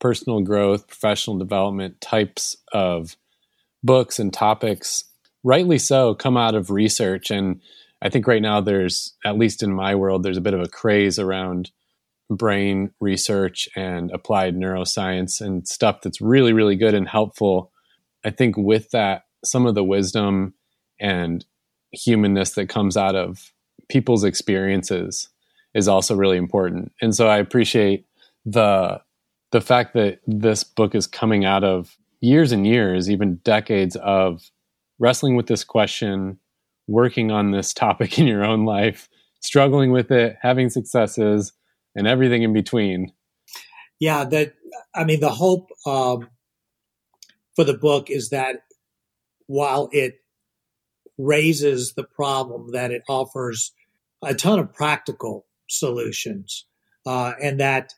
personal 0.00 0.40
growth, 0.40 0.86
professional 0.86 1.38
development 1.38 2.00
types 2.00 2.56
of 2.72 3.16
books 3.82 4.18
and 4.18 4.32
topics, 4.32 5.04
rightly 5.42 5.78
so, 5.78 6.14
come 6.14 6.36
out 6.36 6.54
of 6.54 6.70
research. 6.70 7.30
And 7.30 7.60
I 8.02 8.08
think 8.08 8.26
right 8.26 8.42
now 8.42 8.60
there's, 8.60 9.14
at 9.24 9.38
least 9.38 9.62
in 9.62 9.72
my 9.72 9.94
world, 9.94 10.22
there's 10.22 10.36
a 10.36 10.42
bit 10.42 10.54
of 10.54 10.60
a 10.60 10.68
craze 10.68 11.18
around 11.18 11.70
brain 12.30 12.90
research 13.00 13.68
and 13.76 14.10
applied 14.10 14.56
neuroscience 14.56 15.40
and 15.40 15.66
stuff 15.66 16.00
that's 16.02 16.20
really, 16.20 16.52
really 16.52 16.76
good 16.76 16.94
and 16.94 17.08
helpful. 17.08 17.70
I 18.24 18.30
think 18.30 18.56
with 18.56 18.90
that, 18.90 19.24
some 19.44 19.66
of 19.66 19.74
the 19.74 19.84
wisdom 19.84 20.54
and 21.00 21.44
humanness 21.92 22.52
that 22.52 22.68
comes 22.68 22.96
out 22.96 23.14
of 23.14 23.52
people's 23.88 24.24
experiences 24.24 25.28
is 25.74 25.88
also 25.88 26.14
really 26.14 26.36
important. 26.36 26.92
And 27.00 27.14
so 27.14 27.28
I 27.28 27.38
appreciate 27.38 28.06
the 28.44 29.00
the 29.52 29.60
fact 29.60 29.94
that 29.94 30.18
this 30.26 30.64
book 30.64 30.94
is 30.94 31.06
coming 31.06 31.44
out 31.44 31.62
of 31.62 31.96
years 32.20 32.50
and 32.50 32.66
years, 32.66 33.08
even 33.08 33.36
decades 33.44 33.94
of 33.96 34.50
wrestling 34.98 35.36
with 35.36 35.46
this 35.46 35.62
question, 35.62 36.40
working 36.88 37.30
on 37.30 37.52
this 37.52 37.72
topic 37.72 38.18
in 38.18 38.26
your 38.26 38.44
own 38.44 38.64
life, 38.64 39.08
struggling 39.40 39.92
with 39.92 40.10
it, 40.10 40.36
having 40.42 40.70
successes, 40.70 41.52
and 41.94 42.08
everything 42.08 42.42
in 42.42 42.52
between. 42.52 43.12
Yeah, 44.00 44.24
that 44.24 44.54
I 44.94 45.04
mean, 45.04 45.20
the 45.20 45.30
hope 45.30 45.68
um, 45.86 46.28
for 47.54 47.64
the 47.64 47.74
book 47.74 48.10
is 48.10 48.30
that 48.30 48.62
while 49.46 49.88
it 49.92 50.16
raises 51.16 51.92
the 51.94 52.04
problem, 52.04 52.72
that 52.72 52.90
it 52.90 53.02
offers 53.08 53.72
a 54.22 54.34
ton 54.34 54.58
of 54.58 54.72
practical 54.72 55.46
solutions, 55.68 56.66
uh, 57.06 57.32
and 57.42 57.60
that 57.60 57.92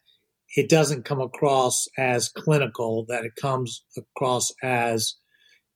it 0.56 0.68
doesn't 0.68 1.04
come 1.04 1.20
across 1.20 1.86
as 1.98 2.28
clinical, 2.28 3.04
that 3.08 3.24
it 3.24 3.36
comes 3.40 3.84
across 3.96 4.52
as 4.62 5.14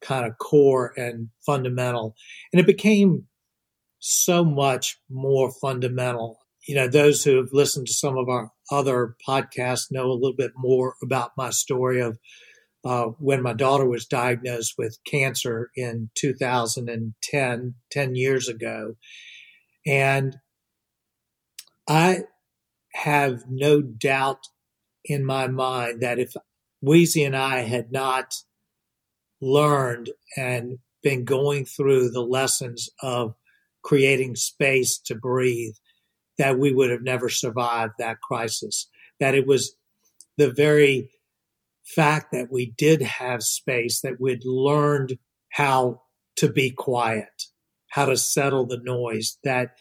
kind 0.01 0.25
of 0.25 0.39
core 0.39 0.93
and 0.97 1.29
fundamental. 1.45 2.15
And 2.53 2.61
it 2.61 2.67
became 2.67 3.27
so 3.99 4.45
much 4.45 4.99
more 5.11 5.53
fundamental 5.61 6.41
you 6.67 6.75
know, 6.75 6.89
those 6.89 7.25
who 7.25 7.37
have 7.37 7.53
listened 7.53 7.87
to 7.87 7.93
some 7.93 8.17
of 8.17 8.29
our 8.29 8.53
other 8.71 9.17
podcasts 9.27 9.91
know 9.91 10.07
a 10.07 10.13
little 10.13 10.37
bit 10.37 10.53
more 10.57 10.95
about 11.03 11.33
my 11.37 11.51
story 11.51 12.01
of 12.01 12.19
uh, 12.85 13.07
when 13.19 13.43
my 13.43 13.53
daughter 13.53 13.87
was 13.87 14.07
diagnosed 14.07 14.75
with 14.79 14.99
cancer 15.05 15.71
in 15.75 16.11
2010, 16.17 17.75
10 17.91 18.15
years 18.15 18.49
ago. 18.49 18.95
And 19.87 20.37
I 21.91 22.21
have 22.93 23.43
no 23.49 23.83
doubt 23.83 24.47
in 25.05 25.25
my 25.25 25.49
mind 25.49 26.03
that 26.03 26.21
if 26.21 26.37
Weezy 26.85 27.27
and 27.27 27.37
I 27.37 27.63
had 27.63 27.91
not 27.91 28.33
learned 29.41 30.11
and 30.37 30.79
been 31.03 31.25
going 31.25 31.65
through 31.65 32.11
the 32.11 32.23
lessons 32.23 32.91
of 33.03 33.35
creating 33.83 34.37
space 34.37 34.99
to 35.07 35.17
breathe, 35.17 35.75
that 36.39 36.61
we 36.61 36.73
would 36.73 36.91
have 36.91 37.03
never 37.03 37.29
survived 37.29 37.95
that 37.99 38.21
crisis. 38.21 38.89
That 39.19 39.35
it 39.35 39.49
was 39.49 39.75
the 40.37 40.53
very 40.53 41.11
fact 41.85 42.31
that 42.31 42.53
we 42.53 42.73
did 42.79 43.03
have 43.03 43.43
space, 43.43 44.01
that 44.03 44.21
we'd 44.21 44.45
learned 44.45 45.19
how 45.49 46.03
to 46.37 46.53
be 46.53 46.71
quiet, 46.71 47.47
how 47.89 48.05
to 48.05 48.17
settle 48.17 48.65
the 48.65 48.79
noise, 48.79 49.39
that 49.43 49.73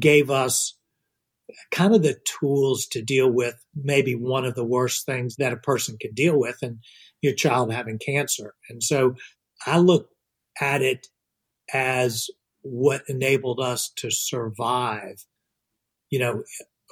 gave 0.00 0.30
us 0.30 0.78
kind 1.70 1.94
of 1.94 2.02
the 2.02 2.18
tools 2.40 2.86
to 2.86 3.02
deal 3.02 3.30
with 3.30 3.64
maybe 3.74 4.14
one 4.14 4.44
of 4.44 4.54
the 4.54 4.64
worst 4.64 5.06
things 5.06 5.36
that 5.36 5.52
a 5.52 5.56
person 5.56 5.96
can 6.00 6.12
deal 6.14 6.38
with 6.38 6.58
and 6.62 6.78
your 7.20 7.34
child 7.34 7.72
having 7.72 7.98
cancer. 7.98 8.54
And 8.68 8.82
so 8.82 9.14
I 9.66 9.78
look 9.78 10.08
at 10.60 10.82
it 10.82 11.06
as 11.72 12.28
what 12.62 13.02
enabled 13.08 13.60
us 13.60 13.90
to 13.96 14.10
survive 14.10 15.24
you 16.12 16.18
know, 16.18 16.44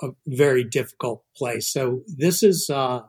a 0.03 0.09
very 0.27 0.65
difficult 0.65 1.23
place. 1.37 1.71
So 1.71 2.03
this 2.09 2.43
is 2.43 2.71
uh, 2.71 3.03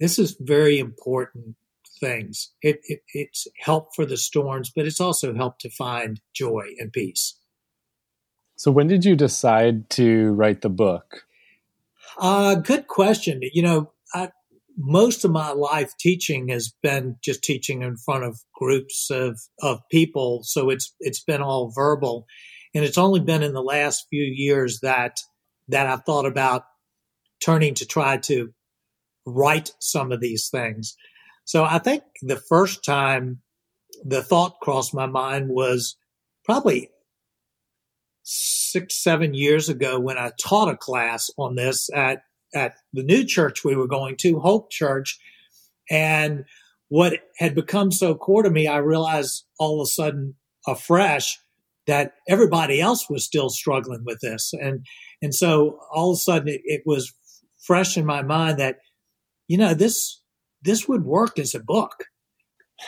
this 0.00 0.18
is 0.18 0.36
very 0.40 0.80
important 0.80 1.54
things. 2.00 2.52
It, 2.60 2.80
it, 2.84 3.00
it's 3.14 3.46
help 3.60 3.94
for 3.94 4.04
the 4.04 4.16
storms, 4.16 4.70
but 4.74 4.84
it's 4.84 5.00
also 5.00 5.34
help 5.34 5.60
to 5.60 5.70
find 5.70 6.20
joy 6.34 6.74
and 6.78 6.92
peace. 6.92 7.37
So 8.58 8.72
when 8.72 8.88
did 8.88 9.04
you 9.04 9.14
decide 9.14 9.88
to 9.90 10.32
write 10.32 10.62
the 10.62 10.68
book? 10.68 11.22
Uh, 12.18 12.56
good 12.56 12.88
question. 12.88 13.40
You 13.40 13.62
know, 13.62 13.92
I, 14.12 14.30
most 14.76 15.24
of 15.24 15.30
my 15.30 15.52
life 15.52 15.92
teaching 15.96 16.48
has 16.48 16.74
been 16.82 17.16
just 17.22 17.44
teaching 17.44 17.82
in 17.82 17.96
front 17.96 18.24
of 18.24 18.40
groups 18.52 19.10
of, 19.12 19.38
of 19.62 19.78
people. 19.92 20.40
So 20.42 20.70
it's, 20.70 20.92
it's 20.98 21.22
been 21.22 21.40
all 21.40 21.70
verbal. 21.72 22.26
And 22.74 22.84
it's 22.84 22.98
only 22.98 23.20
been 23.20 23.44
in 23.44 23.52
the 23.52 23.62
last 23.62 24.06
few 24.10 24.24
years 24.24 24.80
that 24.80 25.20
that 25.68 25.86
I've 25.86 26.04
thought 26.04 26.26
about 26.26 26.64
turning 27.40 27.74
to 27.74 27.86
try 27.86 28.16
to 28.16 28.52
write 29.26 29.70
some 29.80 30.10
of 30.10 30.20
these 30.20 30.48
things. 30.48 30.96
So 31.44 31.62
I 31.64 31.78
think 31.78 32.02
the 32.22 32.36
first 32.48 32.84
time 32.84 33.40
the 34.04 34.22
thought 34.22 34.60
crossed 34.60 34.94
my 34.94 35.06
mind 35.06 35.48
was 35.48 35.96
probably 36.44 36.90
six, 38.78 39.02
seven 39.02 39.34
years 39.34 39.68
ago 39.68 39.98
when 39.98 40.18
I 40.18 40.30
taught 40.40 40.72
a 40.72 40.76
class 40.76 41.30
on 41.36 41.56
this 41.56 41.88
at, 41.94 42.22
at 42.54 42.74
the 42.92 43.02
new 43.02 43.24
church 43.24 43.64
we 43.64 43.74
were 43.74 43.88
going 43.88 44.16
to, 44.20 44.38
Hope 44.38 44.70
Church. 44.70 45.18
And 45.90 46.44
what 46.88 47.14
had 47.38 47.54
become 47.54 47.90
so 47.90 48.14
core 48.14 48.42
to 48.42 48.50
me, 48.50 48.66
I 48.66 48.78
realized 48.78 49.44
all 49.58 49.80
of 49.80 49.86
a 49.86 49.90
sudden 49.90 50.36
afresh 50.66 51.38
that 51.86 52.12
everybody 52.28 52.80
else 52.80 53.08
was 53.10 53.24
still 53.24 53.48
struggling 53.48 54.04
with 54.04 54.20
this. 54.20 54.52
And, 54.52 54.86
and 55.22 55.34
so 55.34 55.78
all 55.92 56.10
of 56.12 56.14
a 56.14 56.20
sudden 56.20 56.48
it, 56.48 56.60
it 56.64 56.82
was 56.86 57.12
fresh 57.64 57.96
in 57.96 58.06
my 58.06 58.22
mind 58.22 58.58
that, 58.58 58.76
you 59.48 59.56
know, 59.56 59.74
this, 59.74 60.20
this 60.62 60.86
would 60.86 61.04
work 61.04 61.38
as 61.38 61.54
a 61.54 61.60
book. 61.60 61.92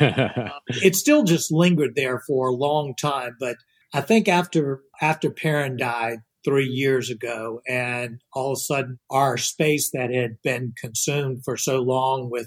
Um, 0.00 0.50
it 0.68 0.94
still 0.94 1.24
just 1.24 1.50
lingered 1.50 1.96
there 1.96 2.22
for 2.24 2.46
a 2.46 2.54
long 2.54 2.94
time, 2.94 3.36
but 3.40 3.56
I 3.92 4.00
think 4.00 4.28
after, 4.28 4.82
after 5.00 5.30
Perrin 5.30 5.76
died 5.76 6.18
three 6.44 6.66
years 6.66 7.10
ago 7.10 7.60
and 7.68 8.20
all 8.32 8.52
of 8.52 8.56
a 8.56 8.60
sudden 8.60 8.98
our 9.10 9.36
space 9.36 9.90
that 9.92 10.12
had 10.12 10.40
been 10.42 10.72
consumed 10.80 11.44
for 11.44 11.56
so 11.56 11.80
long 11.80 12.30
with 12.30 12.46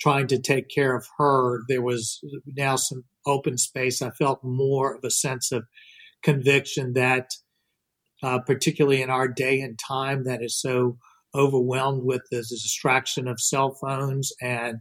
trying 0.00 0.26
to 0.28 0.38
take 0.38 0.68
care 0.68 0.96
of 0.96 1.06
her, 1.18 1.62
there 1.68 1.82
was 1.82 2.20
now 2.46 2.76
some 2.76 3.04
open 3.26 3.56
space. 3.56 4.02
I 4.02 4.10
felt 4.10 4.44
more 4.44 4.94
of 4.94 5.04
a 5.04 5.10
sense 5.10 5.52
of 5.52 5.64
conviction 6.22 6.92
that, 6.94 7.30
uh, 8.22 8.40
particularly 8.40 9.02
in 9.02 9.10
our 9.10 9.28
day 9.28 9.60
and 9.60 9.78
time 9.78 10.24
that 10.24 10.42
is 10.42 10.60
so 10.60 10.98
overwhelmed 11.34 12.04
with 12.04 12.22
the 12.30 12.38
distraction 12.38 13.26
of 13.26 13.40
cell 13.40 13.74
phones 13.80 14.32
and 14.42 14.78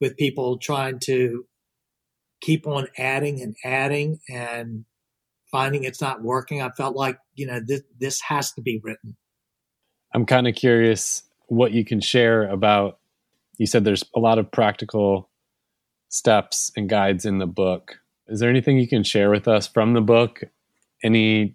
with 0.00 0.16
people 0.16 0.58
trying 0.58 0.98
to 0.98 1.44
keep 2.40 2.66
on 2.66 2.88
adding 2.98 3.40
and 3.40 3.54
adding 3.64 4.18
and 4.28 4.84
finding 5.54 5.84
it's 5.84 6.00
not 6.00 6.20
working, 6.20 6.60
I 6.60 6.70
felt 6.70 6.96
like, 6.96 7.16
you 7.36 7.46
know, 7.46 7.60
this, 7.64 7.82
this 8.00 8.20
has 8.22 8.50
to 8.54 8.60
be 8.60 8.80
written. 8.82 9.16
I'm 10.12 10.26
kind 10.26 10.48
of 10.48 10.56
curious 10.56 11.22
what 11.46 11.70
you 11.70 11.84
can 11.84 12.00
share 12.00 12.48
about 12.48 12.98
you 13.58 13.66
said 13.66 13.84
there's 13.84 14.04
a 14.16 14.20
lot 14.20 14.38
of 14.38 14.50
practical 14.50 15.30
steps 16.08 16.72
and 16.76 16.88
guides 16.88 17.24
in 17.24 17.38
the 17.38 17.46
book. 17.46 18.00
Is 18.26 18.40
there 18.40 18.50
anything 18.50 18.78
you 18.78 18.88
can 18.88 19.04
share 19.04 19.30
with 19.30 19.48
us 19.48 19.66
from 19.66 19.92
the 19.92 20.00
book? 20.00 20.42
Any 21.02 21.54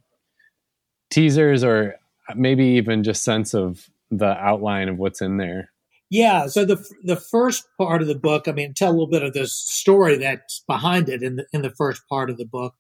teasers 1.10 1.64
or 1.64 1.96
maybe 2.36 2.64
even 2.64 3.04
just 3.04 3.24
sense 3.24 3.54
of 3.54 3.90
the 4.12 4.38
outline 4.38 4.88
of 4.88 4.98
what's 4.98 5.22
in 5.22 5.38
there? 5.38 5.72
Yeah, 6.12 6.48
so 6.48 6.66
the 6.66 6.84
the 7.04 7.16
first 7.16 7.66
part 7.78 8.02
of 8.02 8.08
the 8.08 8.16
book, 8.16 8.48
I 8.48 8.52
mean, 8.52 8.74
tell 8.74 8.90
a 8.90 8.94
little 8.94 9.08
bit 9.08 9.22
of 9.22 9.34
the 9.34 9.46
story 9.46 10.18
that's 10.18 10.64
behind 10.68 11.08
it 11.08 11.22
in 11.22 11.36
the 11.36 11.46
in 11.54 11.62
the 11.62 11.70
first 11.70 12.02
part 12.10 12.32
of 12.32 12.38
the 12.38 12.46
book. 12.46 12.74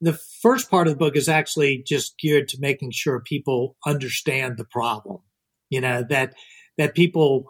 The 0.00 0.18
first 0.42 0.70
part 0.70 0.86
of 0.86 0.94
the 0.94 0.98
book 0.98 1.16
is 1.16 1.28
actually 1.28 1.82
just 1.86 2.18
geared 2.18 2.48
to 2.48 2.58
making 2.60 2.92
sure 2.92 3.20
people 3.20 3.76
understand 3.86 4.56
the 4.56 4.64
problem. 4.64 5.18
You 5.68 5.80
know 5.80 6.04
that 6.08 6.34
that 6.78 6.94
people 6.94 7.44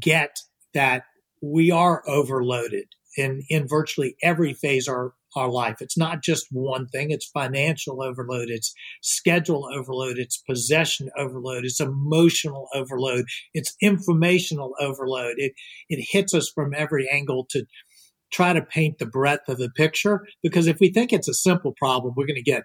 get 0.00 0.38
that 0.74 1.04
we 1.40 1.70
are 1.70 2.02
overloaded 2.08 2.86
in, 3.16 3.42
in 3.48 3.68
virtually 3.68 4.16
every 4.22 4.54
phase 4.54 4.88
of 4.88 4.94
our, 4.94 5.14
our 5.36 5.50
life. 5.50 5.76
It's 5.80 5.98
not 5.98 6.22
just 6.22 6.46
one 6.50 6.88
thing. 6.88 7.10
It's 7.10 7.26
financial 7.26 8.02
overload. 8.02 8.48
It's 8.48 8.74
schedule 9.02 9.68
overload. 9.72 10.18
It's 10.18 10.38
possession 10.38 11.10
overload. 11.18 11.64
It's 11.64 11.80
emotional 11.80 12.68
overload. 12.74 13.26
It's 13.52 13.74
informational 13.80 14.74
overload. 14.80 15.34
It, 15.36 15.52
it 15.88 16.06
hits 16.10 16.34
us 16.34 16.50
from 16.52 16.72
every 16.74 17.08
angle 17.10 17.46
to 17.50 17.64
try 18.32 18.52
to 18.52 18.62
paint 18.62 18.98
the 18.98 19.06
breadth 19.06 19.48
of 19.48 19.58
the 19.58 19.70
picture. 19.70 20.26
Because 20.42 20.66
if 20.66 20.78
we 20.80 20.90
think 20.90 21.12
it's 21.12 21.28
a 21.28 21.34
simple 21.34 21.72
problem, 21.76 22.14
we're 22.16 22.26
going 22.26 22.36
to 22.36 22.42
get, 22.42 22.64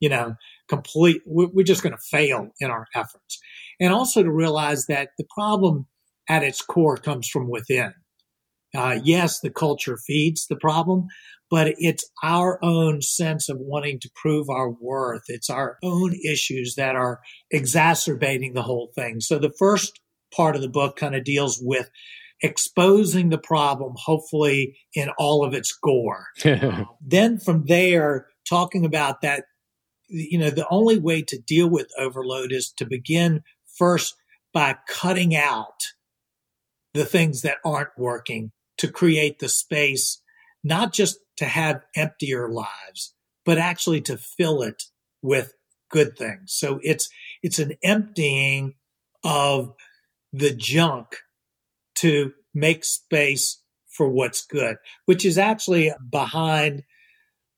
you 0.00 0.08
know, 0.08 0.34
complete, 0.68 1.22
we're 1.26 1.64
just 1.64 1.82
going 1.82 1.94
to 1.94 2.02
fail 2.10 2.50
in 2.60 2.70
our 2.70 2.86
efforts. 2.94 3.38
And 3.80 3.92
also 3.92 4.22
to 4.22 4.30
realize 4.30 4.86
that 4.86 5.10
the 5.18 5.26
problem 5.34 5.86
at 6.28 6.42
its 6.42 6.62
core 6.62 6.96
comes 6.96 7.28
from 7.28 7.50
within. 7.50 7.94
Uh, 8.74 8.98
yes, 9.02 9.40
the 9.40 9.50
culture 9.50 9.98
feeds 10.06 10.46
the 10.46 10.56
problem, 10.56 11.06
but 11.50 11.74
it's 11.76 12.08
our 12.22 12.58
own 12.64 13.02
sense 13.02 13.50
of 13.50 13.58
wanting 13.60 14.00
to 14.00 14.10
prove 14.14 14.48
our 14.48 14.70
worth. 14.70 15.24
It's 15.28 15.50
our 15.50 15.76
own 15.82 16.14
issues 16.24 16.76
that 16.76 16.96
are 16.96 17.20
exacerbating 17.50 18.54
the 18.54 18.62
whole 18.62 18.90
thing. 18.94 19.20
So 19.20 19.38
the 19.38 19.52
first 19.58 20.00
part 20.34 20.56
of 20.56 20.62
the 20.62 20.70
book 20.70 20.96
kind 20.96 21.14
of 21.14 21.24
deals 21.24 21.60
with 21.60 21.90
exposing 22.42 23.28
the 23.28 23.38
problem, 23.38 23.94
hopefully 23.96 24.76
in 24.94 25.08
all 25.16 25.44
of 25.44 25.54
its 25.54 25.72
gore. 25.72 26.26
then 27.00 27.38
from 27.38 27.64
there, 27.66 28.26
talking 28.48 28.84
about 28.84 29.22
that, 29.22 29.44
you 30.08 30.38
know, 30.38 30.50
the 30.50 30.66
only 30.68 30.98
way 30.98 31.22
to 31.22 31.38
deal 31.38 31.68
with 31.68 31.90
overload 31.98 32.52
is 32.52 32.72
to 32.76 32.84
begin 32.84 33.42
first 33.76 34.16
by 34.52 34.76
cutting 34.88 35.34
out 35.34 35.80
the 36.92 37.04
things 37.04 37.42
that 37.42 37.58
aren't 37.64 37.96
working 37.96 38.52
to 38.76 38.88
create 38.88 39.38
the 39.38 39.48
space, 39.48 40.20
not 40.62 40.92
just 40.92 41.18
to 41.36 41.46
have 41.46 41.82
emptier 41.96 42.50
lives, 42.50 43.14
but 43.44 43.56
actually 43.56 44.00
to 44.00 44.16
fill 44.16 44.62
it 44.62 44.82
with 45.22 45.54
good 45.90 46.18
things. 46.18 46.52
So 46.52 46.80
it's, 46.82 47.08
it's 47.42 47.58
an 47.58 47.74
emptying 47.82 48.74
of 49.24 49.72
the 50.32 50.54
junk 50.54 51.16
to 52.02 52.32
make 52.54 52.84
space 52.84 53.62
for 53.88 54.08
what's 54.08 54.44
good, 54.46 54.76
which 55.06 55.24
is 55.24 55.38
actually 55.38 55.92
behind 56.10 56.82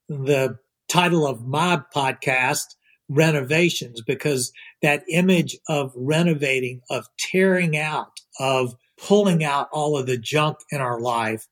the 0.08 0.58
title 0.88 1.26
of 1.26 1.46
my 1.46 1.82
podcast, 1.94 2.64
Renovations, 3.08 4.00
because 4.00 4.52
that 4.80 5.04
image 5.10 5.58
of 5.68 5.92
renovating, 5.94 6.80
of 6.88 7.06
tearing 7.18 7.76
out, 7.76 8.20
of 8.40 8.74
pulling 8.98 9.44
out 9.44 9.68
all 9.72 9.98
of 9.98 10.06
the 10.06 10.16
junk 10.16 10.56
in 10.70 10.80
our 10.80 10.98
life 11.00 11.46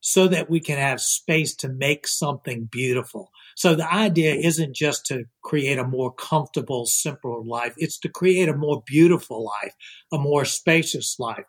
so 0.00 0.28
that 0.28 0.48
we 0.48 0.60
can 0.60 0.78
have 0.78 1.00
space 1.00 1.54
to 1.56 1.68
make 1.68 2.06
something 2.06 2.68
beautiful. 2.70 3.30
So 3.56 3.74
the 3.74 3.92
idea 3.92 4.34
isn't 4.34 4.74
just 4.74 5.04
to 5.06 5.24
create 5.42 5.78
a 5.78 5.84
more 5.84 6.12
comfortable, 6.12 6.86
simpler 6.86 7.42
life. 7.42 7.74
It's 7.76 7.98
to 8.00 8.08
create 8.08 8.48
a 8.48 8.56
more 8.56 8.82
beautiful 8.86 9.44
life, 9.44 9.74
a 10.12 10.18
more 10.18 10.44
spacious 10.44 11.16
life. 11.18 11.44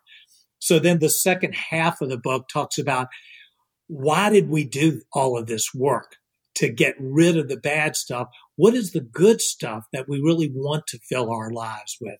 So 0.60 0.78
then 0.78 1.00
the 1.00 1.10
second 1.10 1.54
half 1.54 2.00
of 2.00 2.08
the 2.08 2.18
book 2.18 2.48
talks 2.48 2.78
about 2.78 3.08
why 3.88 4.30
did 4.30 4.48
we 4.48 4.64
do 4.64 5.02
all 5.12 5.36
of 5.36 5.46
this 5.46 5.74
work 5.74 6.16
to 6.54 6.68
get 6.68 6.94
rid 7.00 7.36
of 7.36 7.48
the 7.48 7.56
bad 7.56 7.96
stuff? 7.96 8.28
What 8.54 8.74
is 8.74 8.92
the 8.92 9.00
good 9.00 9.40
stuff 9.40 9.86
that 9.92 10.08
we 10.08 10.20
really 10.20 10.50
want 10.54 10.86
to 10.88 10.98
fill 10.98 11.30
our 11.32 11.50
lives 11.50 11.96
with? 12.00 12.18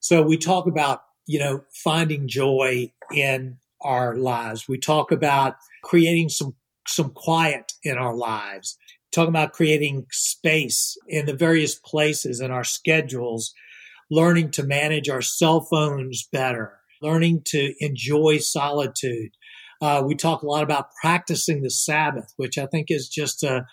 So 0.00 0.22
we 0.22 0.38
talk 0.38 0.66
about 0.66 1.02
you 1.26 1.38
know, 1.38 1.64
finding 1.72 2.28
joy 2.28 2.92
in 3.12 3.58
our 3.80 4.16
lives. 4.16 4.68
We 4.68 4.78
talk 4.78 5.12
about 5.12 5.56
creating 5.82 6.28
some 6.28 6.54
some 6.86 7.10
quiet 7.10 7.72
in 7.84 7.96
our 7.96 8.14
lives. 8.14 8.76
Talking 9.12 9.28
about 9.28 9.52
creating 9.52 10.06
space 10.10 10.96
in 11.06 11.26
the 11.26 11.34
various 11.34 11.74
places 11.74 12.40
in 12.40 12.50
our 12.50 12.64
schedules, 12.64 13.52
learning 14.10 14.52
to 14.52 14.62
manage 14.62 15.08
our 15.10 15.20
cell 15.20 15.60
phones 15.60 16.26
better, 16.32 16.78
learning 17.02 17.42
to 17.46 17.74
enjoy 17.80 18.38
solitude. 18.38 19.30
Uh, 19.80 20.02
we 20.06 20.14
talk 20.14 20.42
a 20.42 20.46
lot 20.46 20.62
about 20.62 20.86
practicing 21.00 21.62
the 21.62 21.70
Sabbath, 21.70 22.32
which 22.36 22.56
I 22.56 22.66
think 22.66 22.86
is 22.90 23.08
just 23.08 23.42
a 23.42 23.66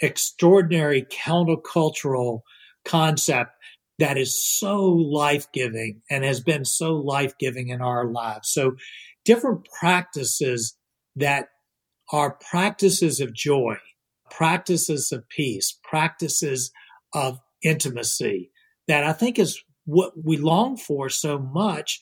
extraordinary 0.00 1.02
countercultural 1.02 2.40
concept 2.84 3.52
that 3.98 4.18
is 4.18 4.58
so 4.58 4.82
life 4.82 5.46
giving 5.52 6.02
and 6.10 6.24
has 6.24 6.40
been 6.40 6.64
so 6.64 6.94
life 6.94 7.34
giving 7.38 7.68
in 7.68 7.80
our 7.80 8.06
lives. 8.06 8.50
So, 8.50 8.72
different 9.24 9.66
practices 9.78 10.76
that 11.16 11.48
are 12.12 12.32
practices 12.50 13.20
of 13.20 13.32
joy, 13.32 13.76
practices 14.30 15.12
of 15.12 15.28
peace, 15.28 15.78
practices 15.82 16.72
of 17.12 17.38
intimacy 17.62 18.50
that 18.88 19.04
I 19.04 19.12
think 19.12 19.38
is 19.38 19.62
what 19.86 20.12
we 20.22 20.36
long 20.36 20.76
for 20.76 21.08
so 21.08 21.38
much, 21.38 22.00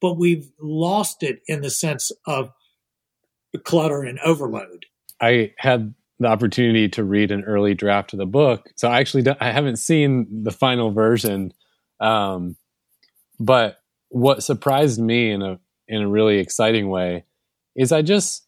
but 0.00 0.14
we've 0.14 0.50
lost 0.60 1.22
it 1.22 1.40
in 1.46 1.62
the 1.62 1.70
sense 1.70 2.12
of 2.26 2.50
clutter 3.64 4.02
and 4.02 4.18
overload. 4.20 4.86
I 5.20 5.52
had 5.58 5.94
the 6.18 6.28
opportunity 6.28 6.88
to 6.90 7.04
read 7.04 7.30
an 7.30 7.44
early 7.44 7.74
draft 7.74 8.12
of 8.12 8.18
the 8.18 8.26
book. 8.26 8.70
So 8.76 8.88
I 8.88 8.98
actually 8.98 9.24
I 9.40 9.50
haven't 9.52 9.76
seen 9.76 10.44
the 10.44 10.50
final 10.50 10.90
version, 10.90 11.52
um, 12.00 12.56
but 13.38 13.78
what 14.08 14.42
surprised 14.42 15.00
me 15.00 15.30
in 15.30 15.42
a 15.42 15.60
in 15.86 16.02
a 16.02 16.08
really 16.08 16.38
exciting 16.38 16.88
way 16.88 17.24
is 17.76 17.92
I 17.92 18.02
just 18.02 18.46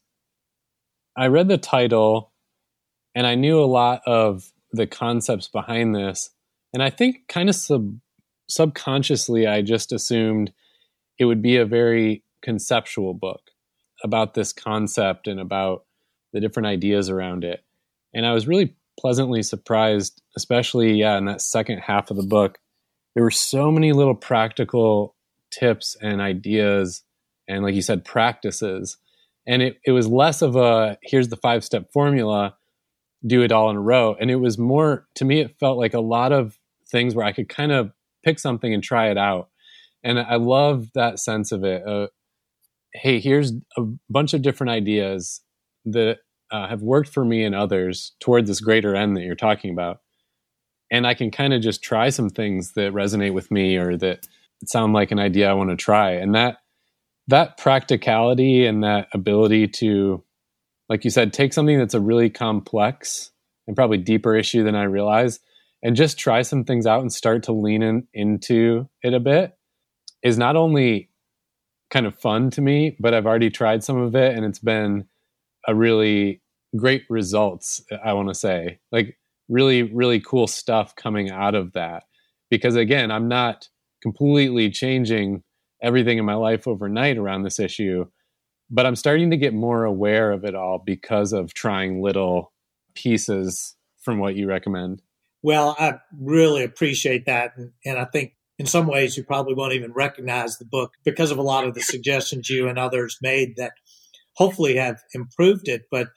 I 1.17 1.29
read 1.29 1.49
the 1.49 1.59
title 1.59 2.33
and 3.15 3.27
I 3.27 3.35
knew 3.35 3.61
a 3.61 3.67
lot 3.67 4.03
of 4.07 4.53
the 4.73 4.87
concepts 4.87 5.49
behind 5.49 5.95
this, 5.95 6.31
and 6.73 6.83
I 6.83 6.91
think 6.91 7.29
kind 7.29 7.49
of 7.49 7.55
sub 7.55 7.99
subconsciously 8.49 9.47
I 9.47 9.63
just 9.63 9.93
assumed 9.93 10.53
it 11.21 11.27
would 11.27 11.43
be 11.43 11.59
a 11.59 11.67
very 11.67 12.25
conceptual 12.43 13.13
book 13.13 13.51
about 14.03 14.33
this 14.33 14.55
concept 14.55 15.29
and 15.29 15.39
about 15.39 15.85
the 16.33 16.41
different 16.41 16.67
ideas 16.67 17.11
around 17.11 17.45
it. 17.45 17.63
And 18.15 18.25
I 18.25 18.33
was 18.33 18.49
really 18.49 18.75
pleasantly 18.99 19.43
surprised, 19.43 20.23
especially, 20.35 20.95
yeah, 20.95 21.19
in 21.19 21.27
that 21.27 21.43
second 21.43 21.81
half 21.81 22.11
of 22.11 22.17
the 22.17 22.27
book. 22.27 22.59
There 23.15 23.23
were 23.23 23.31
so 23.31 23.71
many 23.71 23.93
little 23.93 24.15
practical 24.15 25.15
tips 25.51 25.95
and 26.01 26.23
ideas, 26.23 27.03
and 27.47 27.63
like 27.63 27.75
you 27.75 27.83
said, 27.83 28.05
practices. 28.05 28.97
And 29.47 29.61
it, 29.61 29.79
it 29.85 29.93
was 29.93 30.09
less 30.09 30.41
of 30.41 30.57
a 30.57 30.97
here's 31.03 31.29
the 31.29 31.37
five 31.37 31.65
step 31.65 31.93
formula, 31.93 32.57
do 33.27 33.43
it 33.43 33.53
all 33.53 33.69
in 33.69 33.77
a 33.77 33.81
row. 33.81 34.17
And 34.19 34.31
it 34.31 34.37
was 34.37 34.57
more, 34.57 35.07
to 35.17 35.27
me, 35.27 35.41
it 35.41 35.59
felt 35.61 35.77
like 35.77 35.93
a 35.93 36.01
lot 36.01 36.33
of 36.33 36.59
things 36.89 37.15
where 37.15 37.27
I 37.27 37.33
could 37.33 37.51
kind 37.51 37.73
of 37.73 37.93
pick 38.25 38.39
something 38.39 38.73
and 38.73 38.83
try 38.83 39.11
it 39.11 39.19
out. 39.19 39.50
And 40.03 40.19
I 40.19 40.37
love 40.37 40.89
that 40.95 41.19
sense 41.19 41.53
of 41.53 41.65
it. 41.65 41.87
Uh, 41.87 42.09
hey, 42.95 43.21
here's 43.21 43.53
a 43.77 43.83
bunch 44.09 44.35
of 44.35 44.43
different 44.43 44.71
ideas 44.71 45.43
that 45.85 46.19
uh, 46.51 46.69
have 46.69 46.83
worked 46.83 47.11
for 47.11 47.25
me 47.25 47.45
and 47.45 47.55
others 47.55 48.13
toward 48.21 48.47
this 48.47 48.61
greater 48.61 48.95
end 48.95 49.17
that 49.17 49.23
you're 49.23 49.35
talking 49.35 49.73
about. 49.73 49.99
And 50.91 51.07
I 51.07 51.15
can 51.15 51.31
kind 51.31 51.53
of 51.53 51.63
just 51.63 51.83
try 51.83 52.09
some 52.09 52.31
things 52.31 52.73
that 52.73 52.93
resonate 52.93 53.33
with 53.33 53.51
me 53.51 53.77
or 53.77 53.97
that 53.99 54.27
sound 54.67 54.93
like 54.93 55.13
an 55.13 55.21
idea 55.21 55.49
I 55.49 55.55
want 55.55 55.71
to 55.71 55.77
try. 55.77 56.13
And 56.13 56.35
that 56.35 56.59
that 57.29 57.59
practicality 57.59 58.67
and 58.67 58.83
that 58.83 59.07
ability 59.15 59.69
to, 59.69 60.25
like 60.89 61.05
you 61.05 61.11
said, 61.11 61.33
take 61.33 61.53
something 61.53 61.79
that's 61.79 61.95
a 61.95 62.01
really 62.01 62.29
complex 62.29 63.31
and 63.69 63.77
probably 63.77 63.99
deeper 63.99 64.35
issue 64.35 64.65
than 64.65 64.75
I 64.75 64.85
realize 64.85 65.39
and 65.83 65.95
just 65.95 66.19
try 66.19 66.43
some 66.43 66.65
things 66.65 66.87
out 66.87 67.01
and 67.03 67.13
start 67.13 67.45
to 67.45 67.53
lean 67.53 67.83
in, 67.83 68.09
into 68.13 68.89
it 69.03 69.15
a 69.15 69.21
bit 69.21 69.57
is 70.23 70.39
not 70.39 70.57
only 70.57 71.11
kind 71.91 72.07
of 72.07 72.19
fun 72.19 72.51
to 72.51 72.61
me, 72.61 72.97
but 73.01 73.15
I've 73.15 73.27
already 73.27 73.51
tried 73.51 73.83
some 73.83 73.97
of 73.97 74.15
it 74.15 74.37
and 74.37 74.45
it's 74.45 74.59
been 74.59 75.07
a 75.67 75.75
really 75.75 76.41
great 76.77 77.05
results, 77.09 77.83
I 78.05 78.13
want 78.13 78.29
to 78.29 78.35
say. 78.35 78.79
Like 78.93 79.19
really, 79.49 79.83
really 79.83 80.21
cool 80.21 80.47
stuff 80.47 80.95
coming 80.95 81.31
out 81.31 81.55
of 81.55 81.73
that. 81.73 82.05
Because 82.51 82.77
again, 82.77 83.11
I'm 83.11 83.29
not 83.29 83.69
completely 84.03 84.71
changing 84.71 85.43
everything 85.83 86.19
in 86.19 86.25
my 86.25 86.35
life 86.35 86.67
overnight 86.69 87.19
around 87.19 87.43
this 87.43 87.59
issue, 87.59 88.07
but 88.71 88.87
I'm 88.87 88.97
starting 88.97 89.31
to 89.31 89.37
get 89.37 89.55
more 89.55 89.85
aware 89.85 90.31
of 90.31 90.45
it 90.45 90.55
all 90.55 90.79
because 90.79 91.33
of 91.33 91.55
trying 91.55 92.03
little 92.03 92.53
pieces 92.95 93.77
from 94.01 94.19
what 94.19 94.37
you 94.37 94.47
recommend. 94.47 95.03
Well, 95.43 95.75
I 95.79 96.01
really 96.19 96.65
appreciate 96.65 97.27
that. 97.27 97.57
And, 97.57 97.73
and 97.85 97.99
I 97.99 98.05
think 98.05 98.35
in 98.61 98.67
some 98.67 98.87
ways 98.87 99.17
you 99.17 99.25
probably 99.25 99.55
won't 99.55 99.73
even 99.73 99.91
recognize 99.95 100.59
the 100.59 100.67
book 100.67 100.93
because 101.03 101.31
of 101.31 101.39
a 101.39 101.43
lot 101.43 101.67
of 101.67 101.73
the 101.73 101.81
suggestions 101.81 102.51
you 102.51 102.69
and 102.69 102.79
others 102.79 103.17
made 103.23 103.57
that 103.57 103.73
hopefully 104.37 104.77
have 104.77 105.01
improved 105.15 105.67
it. 105.67 105.85
But, 105.91 106.09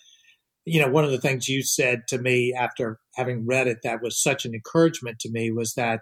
you 0.66 0.82
know, 0.82 0.90
one 0.90 1.06
of 1.06 1.12
the 1.12 1.22
things 1.22 1.48
you 1.48 1.64
said 1.64 2.02
to 2.10 2.18
me 2.18 2.54
after 2.54 3.00
having 3.16 3.46
read 3.48 3.68
it 3.68 3.78
that 3.84 4.02
was 4.02 4.22
such 4.22 4.44
an 4.44 4.54
encouragement 4.54 5.20
to 5.20 5.32
me 5.32 5.52
was 5.52 5.76
that 5.76 6.02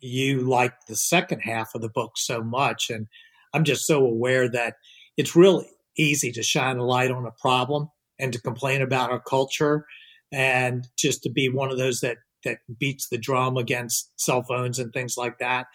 you 0.00 0.40
liked 0.40 0.88
the 0.88 0.96
second 0.96 1.42
half 1.42 1.72
of 1.72 1.82
the 1.82 1.88
book 1.88 2.14
so 2.16 2.42
much. 2.42 2.90
And 2.90 3.06
I'm 3.54 3.62
just 3.62 3.86
so 3.86 4.04
aware 4.04 4.50
that 4.50 4.74
it's 5.16 5.36
really 5.36 5.68
easy 5.96 6.32
to 6.32 6.42
shine 6.42 6.78
a 6.78 6.84
light 6.84 7.12
on 7.12 7.26
a 7.26 7.40
problem 7.40 7.90
and 8.18 8.32
to 8.32 8.42
complain 8.42 8.82
about 8.82 9.12
our 9.12 9.20
culture 9.20 9.86
and 10.32 10.88
just 10.98 11.22
to 11.22 11.30
be 11.30 11.48
one 11.48 11.70
of 11.70 11.78
those 11.78 12.00
that 12.00 12.16
that 12.44 12.58
beats 12.78 13.08
the 13.08 13.18
drum 13.18 13.56
against 13.56 14.10
cell 14.16 14.42
phones 14.42 14.78
and 14.78 14.92
things 14.92 15.16
like 15.16 15.38
that. 15.38 15.66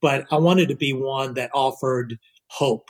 But 0.00 0.26
I 0.30 0.38
wanted 0.38 0.68
to 0.68 0.76
be 0.76 0.92
one 0.92 1.34
that 1.34 1.50
offered 1.54 2.18
hope, 2.48 2.88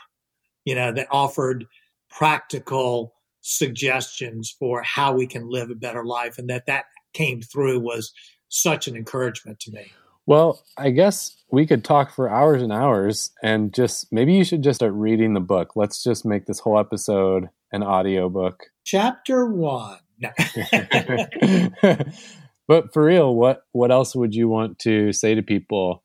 you 0.65 0.75
know, 0.75 0.93
that 0.93 1.09
offered 1.11 1.67
practical 2.11 3.15
suggestions 3.41 4.55
for 4.59 4.83
how 4.83 5.15
we 5.15 5.27
can 5.27 5.49
live 5.49 5.71
a 5.71 5.75
better 5.75 6.05
life. 6.05 6.39
And 6.39 6.51
that 6.51 6.67
that 6.67 6.87
came 7.15 7.41
through 7.41 7.81
was 7.81 8.13
such 8.49 8.89
an 8.89 8.97
encouragement 8.97 9.61
to 9.61 9.73
me. 9.73 9.93
Well, 10.27 10.61
I 10.77 10.91
guess 10.91 11.37
we 11.53 11.67
could 11.67 11.85
talk 11.85 12.13
for 12.13 12.29
hours 12.29 12.61
and 12.61 12.73
hours 12.73 13.31
and 13.43 13.73
just 13.73 14.13
maybe 14.13 14.35
you 14.35 14.43
should 14.43 14.63
just 14.63 14.79
start 14.79 14.93
reading 14.93 15.35
the 15.35 15.41
book. 15.41 15.77
Let's 15.77 16.03
just 16.03 16.25
make 16.25 16.47
this 16.47 16.59
whole 16.59 16.79
episode 16.79 17.49
an 17.73 17.85
audio 17.85 18.29
book. 18.29 18.65
Chapter 18.85 19.47
one. 19.47 19.99
No. 20.19 20.31
but 22.69 22.93
for 22.93 23.05
real, 23.05 23.35
what 23.35 23.63
what 23.73 23.91
else 23.91 24.15
would 24.15 24.35
you 24.35 24.49
want 24.49 24.79
to 24.81 25.13
say 25.13 25.35
to 25.35 25.43
people? 25.43 26.03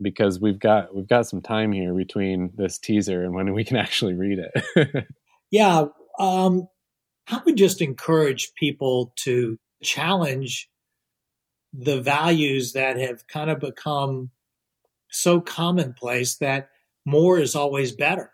Because 0.00 0.40
we've 0.40 0.58
got 0.58 0.94
we've 0.94 1.08
got 1.08 1.26
some 1.26 1.42
time 1.42 1.72
here 1.72 1.94
between 1.94 2.52
this 2.56 2.78
teaser 2.78 3.22
and 3.22 3.34
when 3.34 3.52
we 3.54 3.64
can 3.64 3.76
actually 3.76 4.14
read 4.14 4.38
it. 4.38 5.06
yeah, 5.50 5.86
um, 6.18 6.68
I 7.28 7.40
would 7.44 7.56
just 7.56 7.80
encourage 7.80 8.52
people 8.54 9.12
to 9.20 9.58
challenge 9.82 10.68
the 11.72 12.00
values 12.00 12.72
that 12.72 12.98
have 12.98 13.26
kind 13.26 13.50
of 13.50 13.58
become 13.58 14.30
so 15.10 15.40
commonplace 15.40 16.36
that 16.36 16.68
more 17.04 17.38
is 17.38 17.54
always 17.54 17.92
better, 17.92 18.30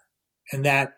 and 0.53 0.65
that 0.65 0.98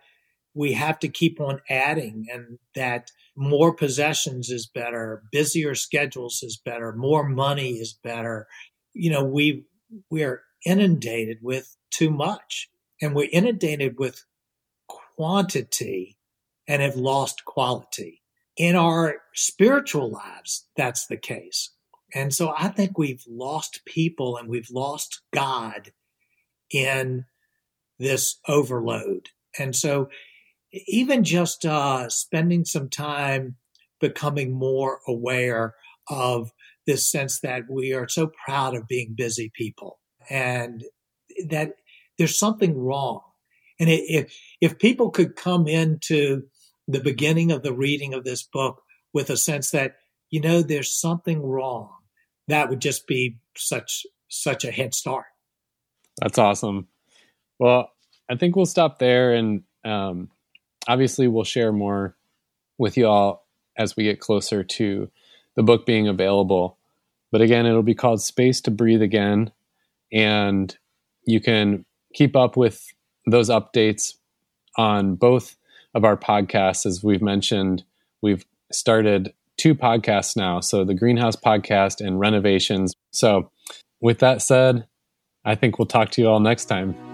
we 0.54 0.72
have 0.72 0.98
to 1.00 1.08
keep 1.08 1.40
on 1.40 1.60
adding, 1.68 2.26
and 2.32 2.58
that 2.74 3.10
more 3.36 3.72
possessions 3.74 4.50
is 4.50 4.66
better, 4.66 5.22
busier 5.30 5.74
schedules 5.74 6.42
is 6.42 6.56
better, 6.56 6.92
more 6.92 7.28
money 7.28 7.72
is 7.72 7.98
better. 8.02 8.46
You 8.92 9.10
know, 9.10 9.24
we 9.24 9.64
we're 10.10 10.42
inundated 10.64 11.38
with 11.42 11.76
too 11.90 12.10
much 12.10 12.68
and 13.00 13.14
we're 13.14 13.28
inundated 13.32 13.98
with 13.98 14.24
quantity 14.88 16.16
and 16.68 16.82
have 16.82 16.96
lost 16.96 17.44
quality. 17.44 18.22
In 18.56 18.76
our 18.76 19.16
spiritual 19.34 20.10
lives, 20.10 20.66
that's 20.76 21.06
the 21.06 21.16
case. 21.16 21.70
And 22.14 22.34
so 22.34 22.52
I 22.56 22.68
think 22.68 22.98
we've 22.98 23.24
lost 23.28 23.84
people 23.84 24.36
and 24.36 24.48
we've 24.48 24.70
lost 24.70 25.22
God 25.32 25.92
in 26.70 27.24
this 27.98 28.38
overload. 28.48 29.28
And 29.58 29.74
so 29.74 30.08
even 30.72 31.24
just 31.24 31.64
uh, 31.64 32.08
spending 32.08 32.64
some 32.64 32.88
time 32.88 33.56
becoming 34.00 34.52
more 34.52 35.00
aware 35.06 35.74
of 36.08 36.50
this 36.86 37.10
sense 37.10 37.40
that 37.40 37.62
we 37.70 37.92
are 37.92 38.08
so 38.08 38.30
proud 38.44 38.74
of 38.74 38.88
being 38.88 39.14
busy 39.16 39.50
people 39.54 39.98
and 40.28 40.84
that 41.48 41.74
there's 42.18 42.38
something 42.38 42.76
wrong. 42.76 43.20
And 43.78 43.88
if, 43.88 44.34
if 44.60 44.78
people 44.78 45.10
could 45.10 45.36
come 45.36 45.66
into 45.66 46.42
the 46.88 47.00
beginning 47.00 47.50
of 47.50 47.62
the 47.62 47.72
reading 47.72 48.14
of 48.14 48.24
this 48.24 48.42
book 48.42 48.82
with 49.12 49.30
a 49.30 49.36
sense 49.36 49.70
that, 49.70 49.96
you 50.30 50.40
know, 50.40 50.62
there's 50.62 50.92
something 50.92 51.42
wrong, 51.42 51.90
that 52.48 52.68
would 52.68 52.80
just 52.80 53.06
be 53.06 53.38
such, 53.56 54.06
such 54.28 54.64
a 54.64 54.70
head 54.70 54.94
start. 54.94 55.26
That's 56.20 56.38
awesome. 56.38 56.88
Well, 57.58 57.90
I 58.28 58.36
think 58.36 58.56
we'll 58.56 58.66
stop 58.66 58.98
there 58.98 59.34
and, 59.34 59.62
um, 59.84 60.30
obviously 60.90 61.28
we'll 61.28 61.44
share 61.44 61.72
more 61.72 62.16
with 62.78 62.96
you 62.96 63.06
all 63.06 63.46
as 63.78 63.96
we 63.96 64.04
get 64.04 64.18
closer 64.18 64.64
to 64.64 65.08
the 65.54 65.62
book 65.62 65.86
being 65.86 66.08
available. 66.08 66.78
But 67.30 67.42
again, 67.42 67.64
it'll 67.64 67.84
be 67.84 67.94
called 67.94 68.20
Space 68.20 68.60
to 68.62 68.72
Breathe 68.72 69.02
Again. 69.02 69.52
And 70.12 70.76
you 71.24 71.40
can 71.40 71.84
keep 72.12 72.34
up 72.34 72.56
with 72.56 72.84
those 73.24 73.50
updates 73.50 74.14
on 74.76 75.14
both 75.14 75.56
of 75.94 76.04
our 76.04 76.16
podcasts. 76.16 76.86
As 76.86 77.04
we've 77.04 77.22
mentioned, 77.22 77.84
we've 78.20 78.44
started 78.72 79.32
two 79.56 79.76
podcasts 79.76 80.36
now. 80.36 80.58
So 80.58 80.84
the 80.84 80.94
Greenhouse 80.94 81.36
Podcast 81.36 82.04
and 82.04 82.18
Renovations. 82.18 82.94
So, 83.12 83.50
with 84.00 84.18
that 84.20 84.42
said, 84.42 84.86
I 85.44 85.54
think 85.54 85.78
we'll 85.78 85.86
talk 85.86 86.10
to 86.12 86.22
you 86.22 86.28
all 86.28 86.40
next 86.40 86.64
time. 86.64 87.09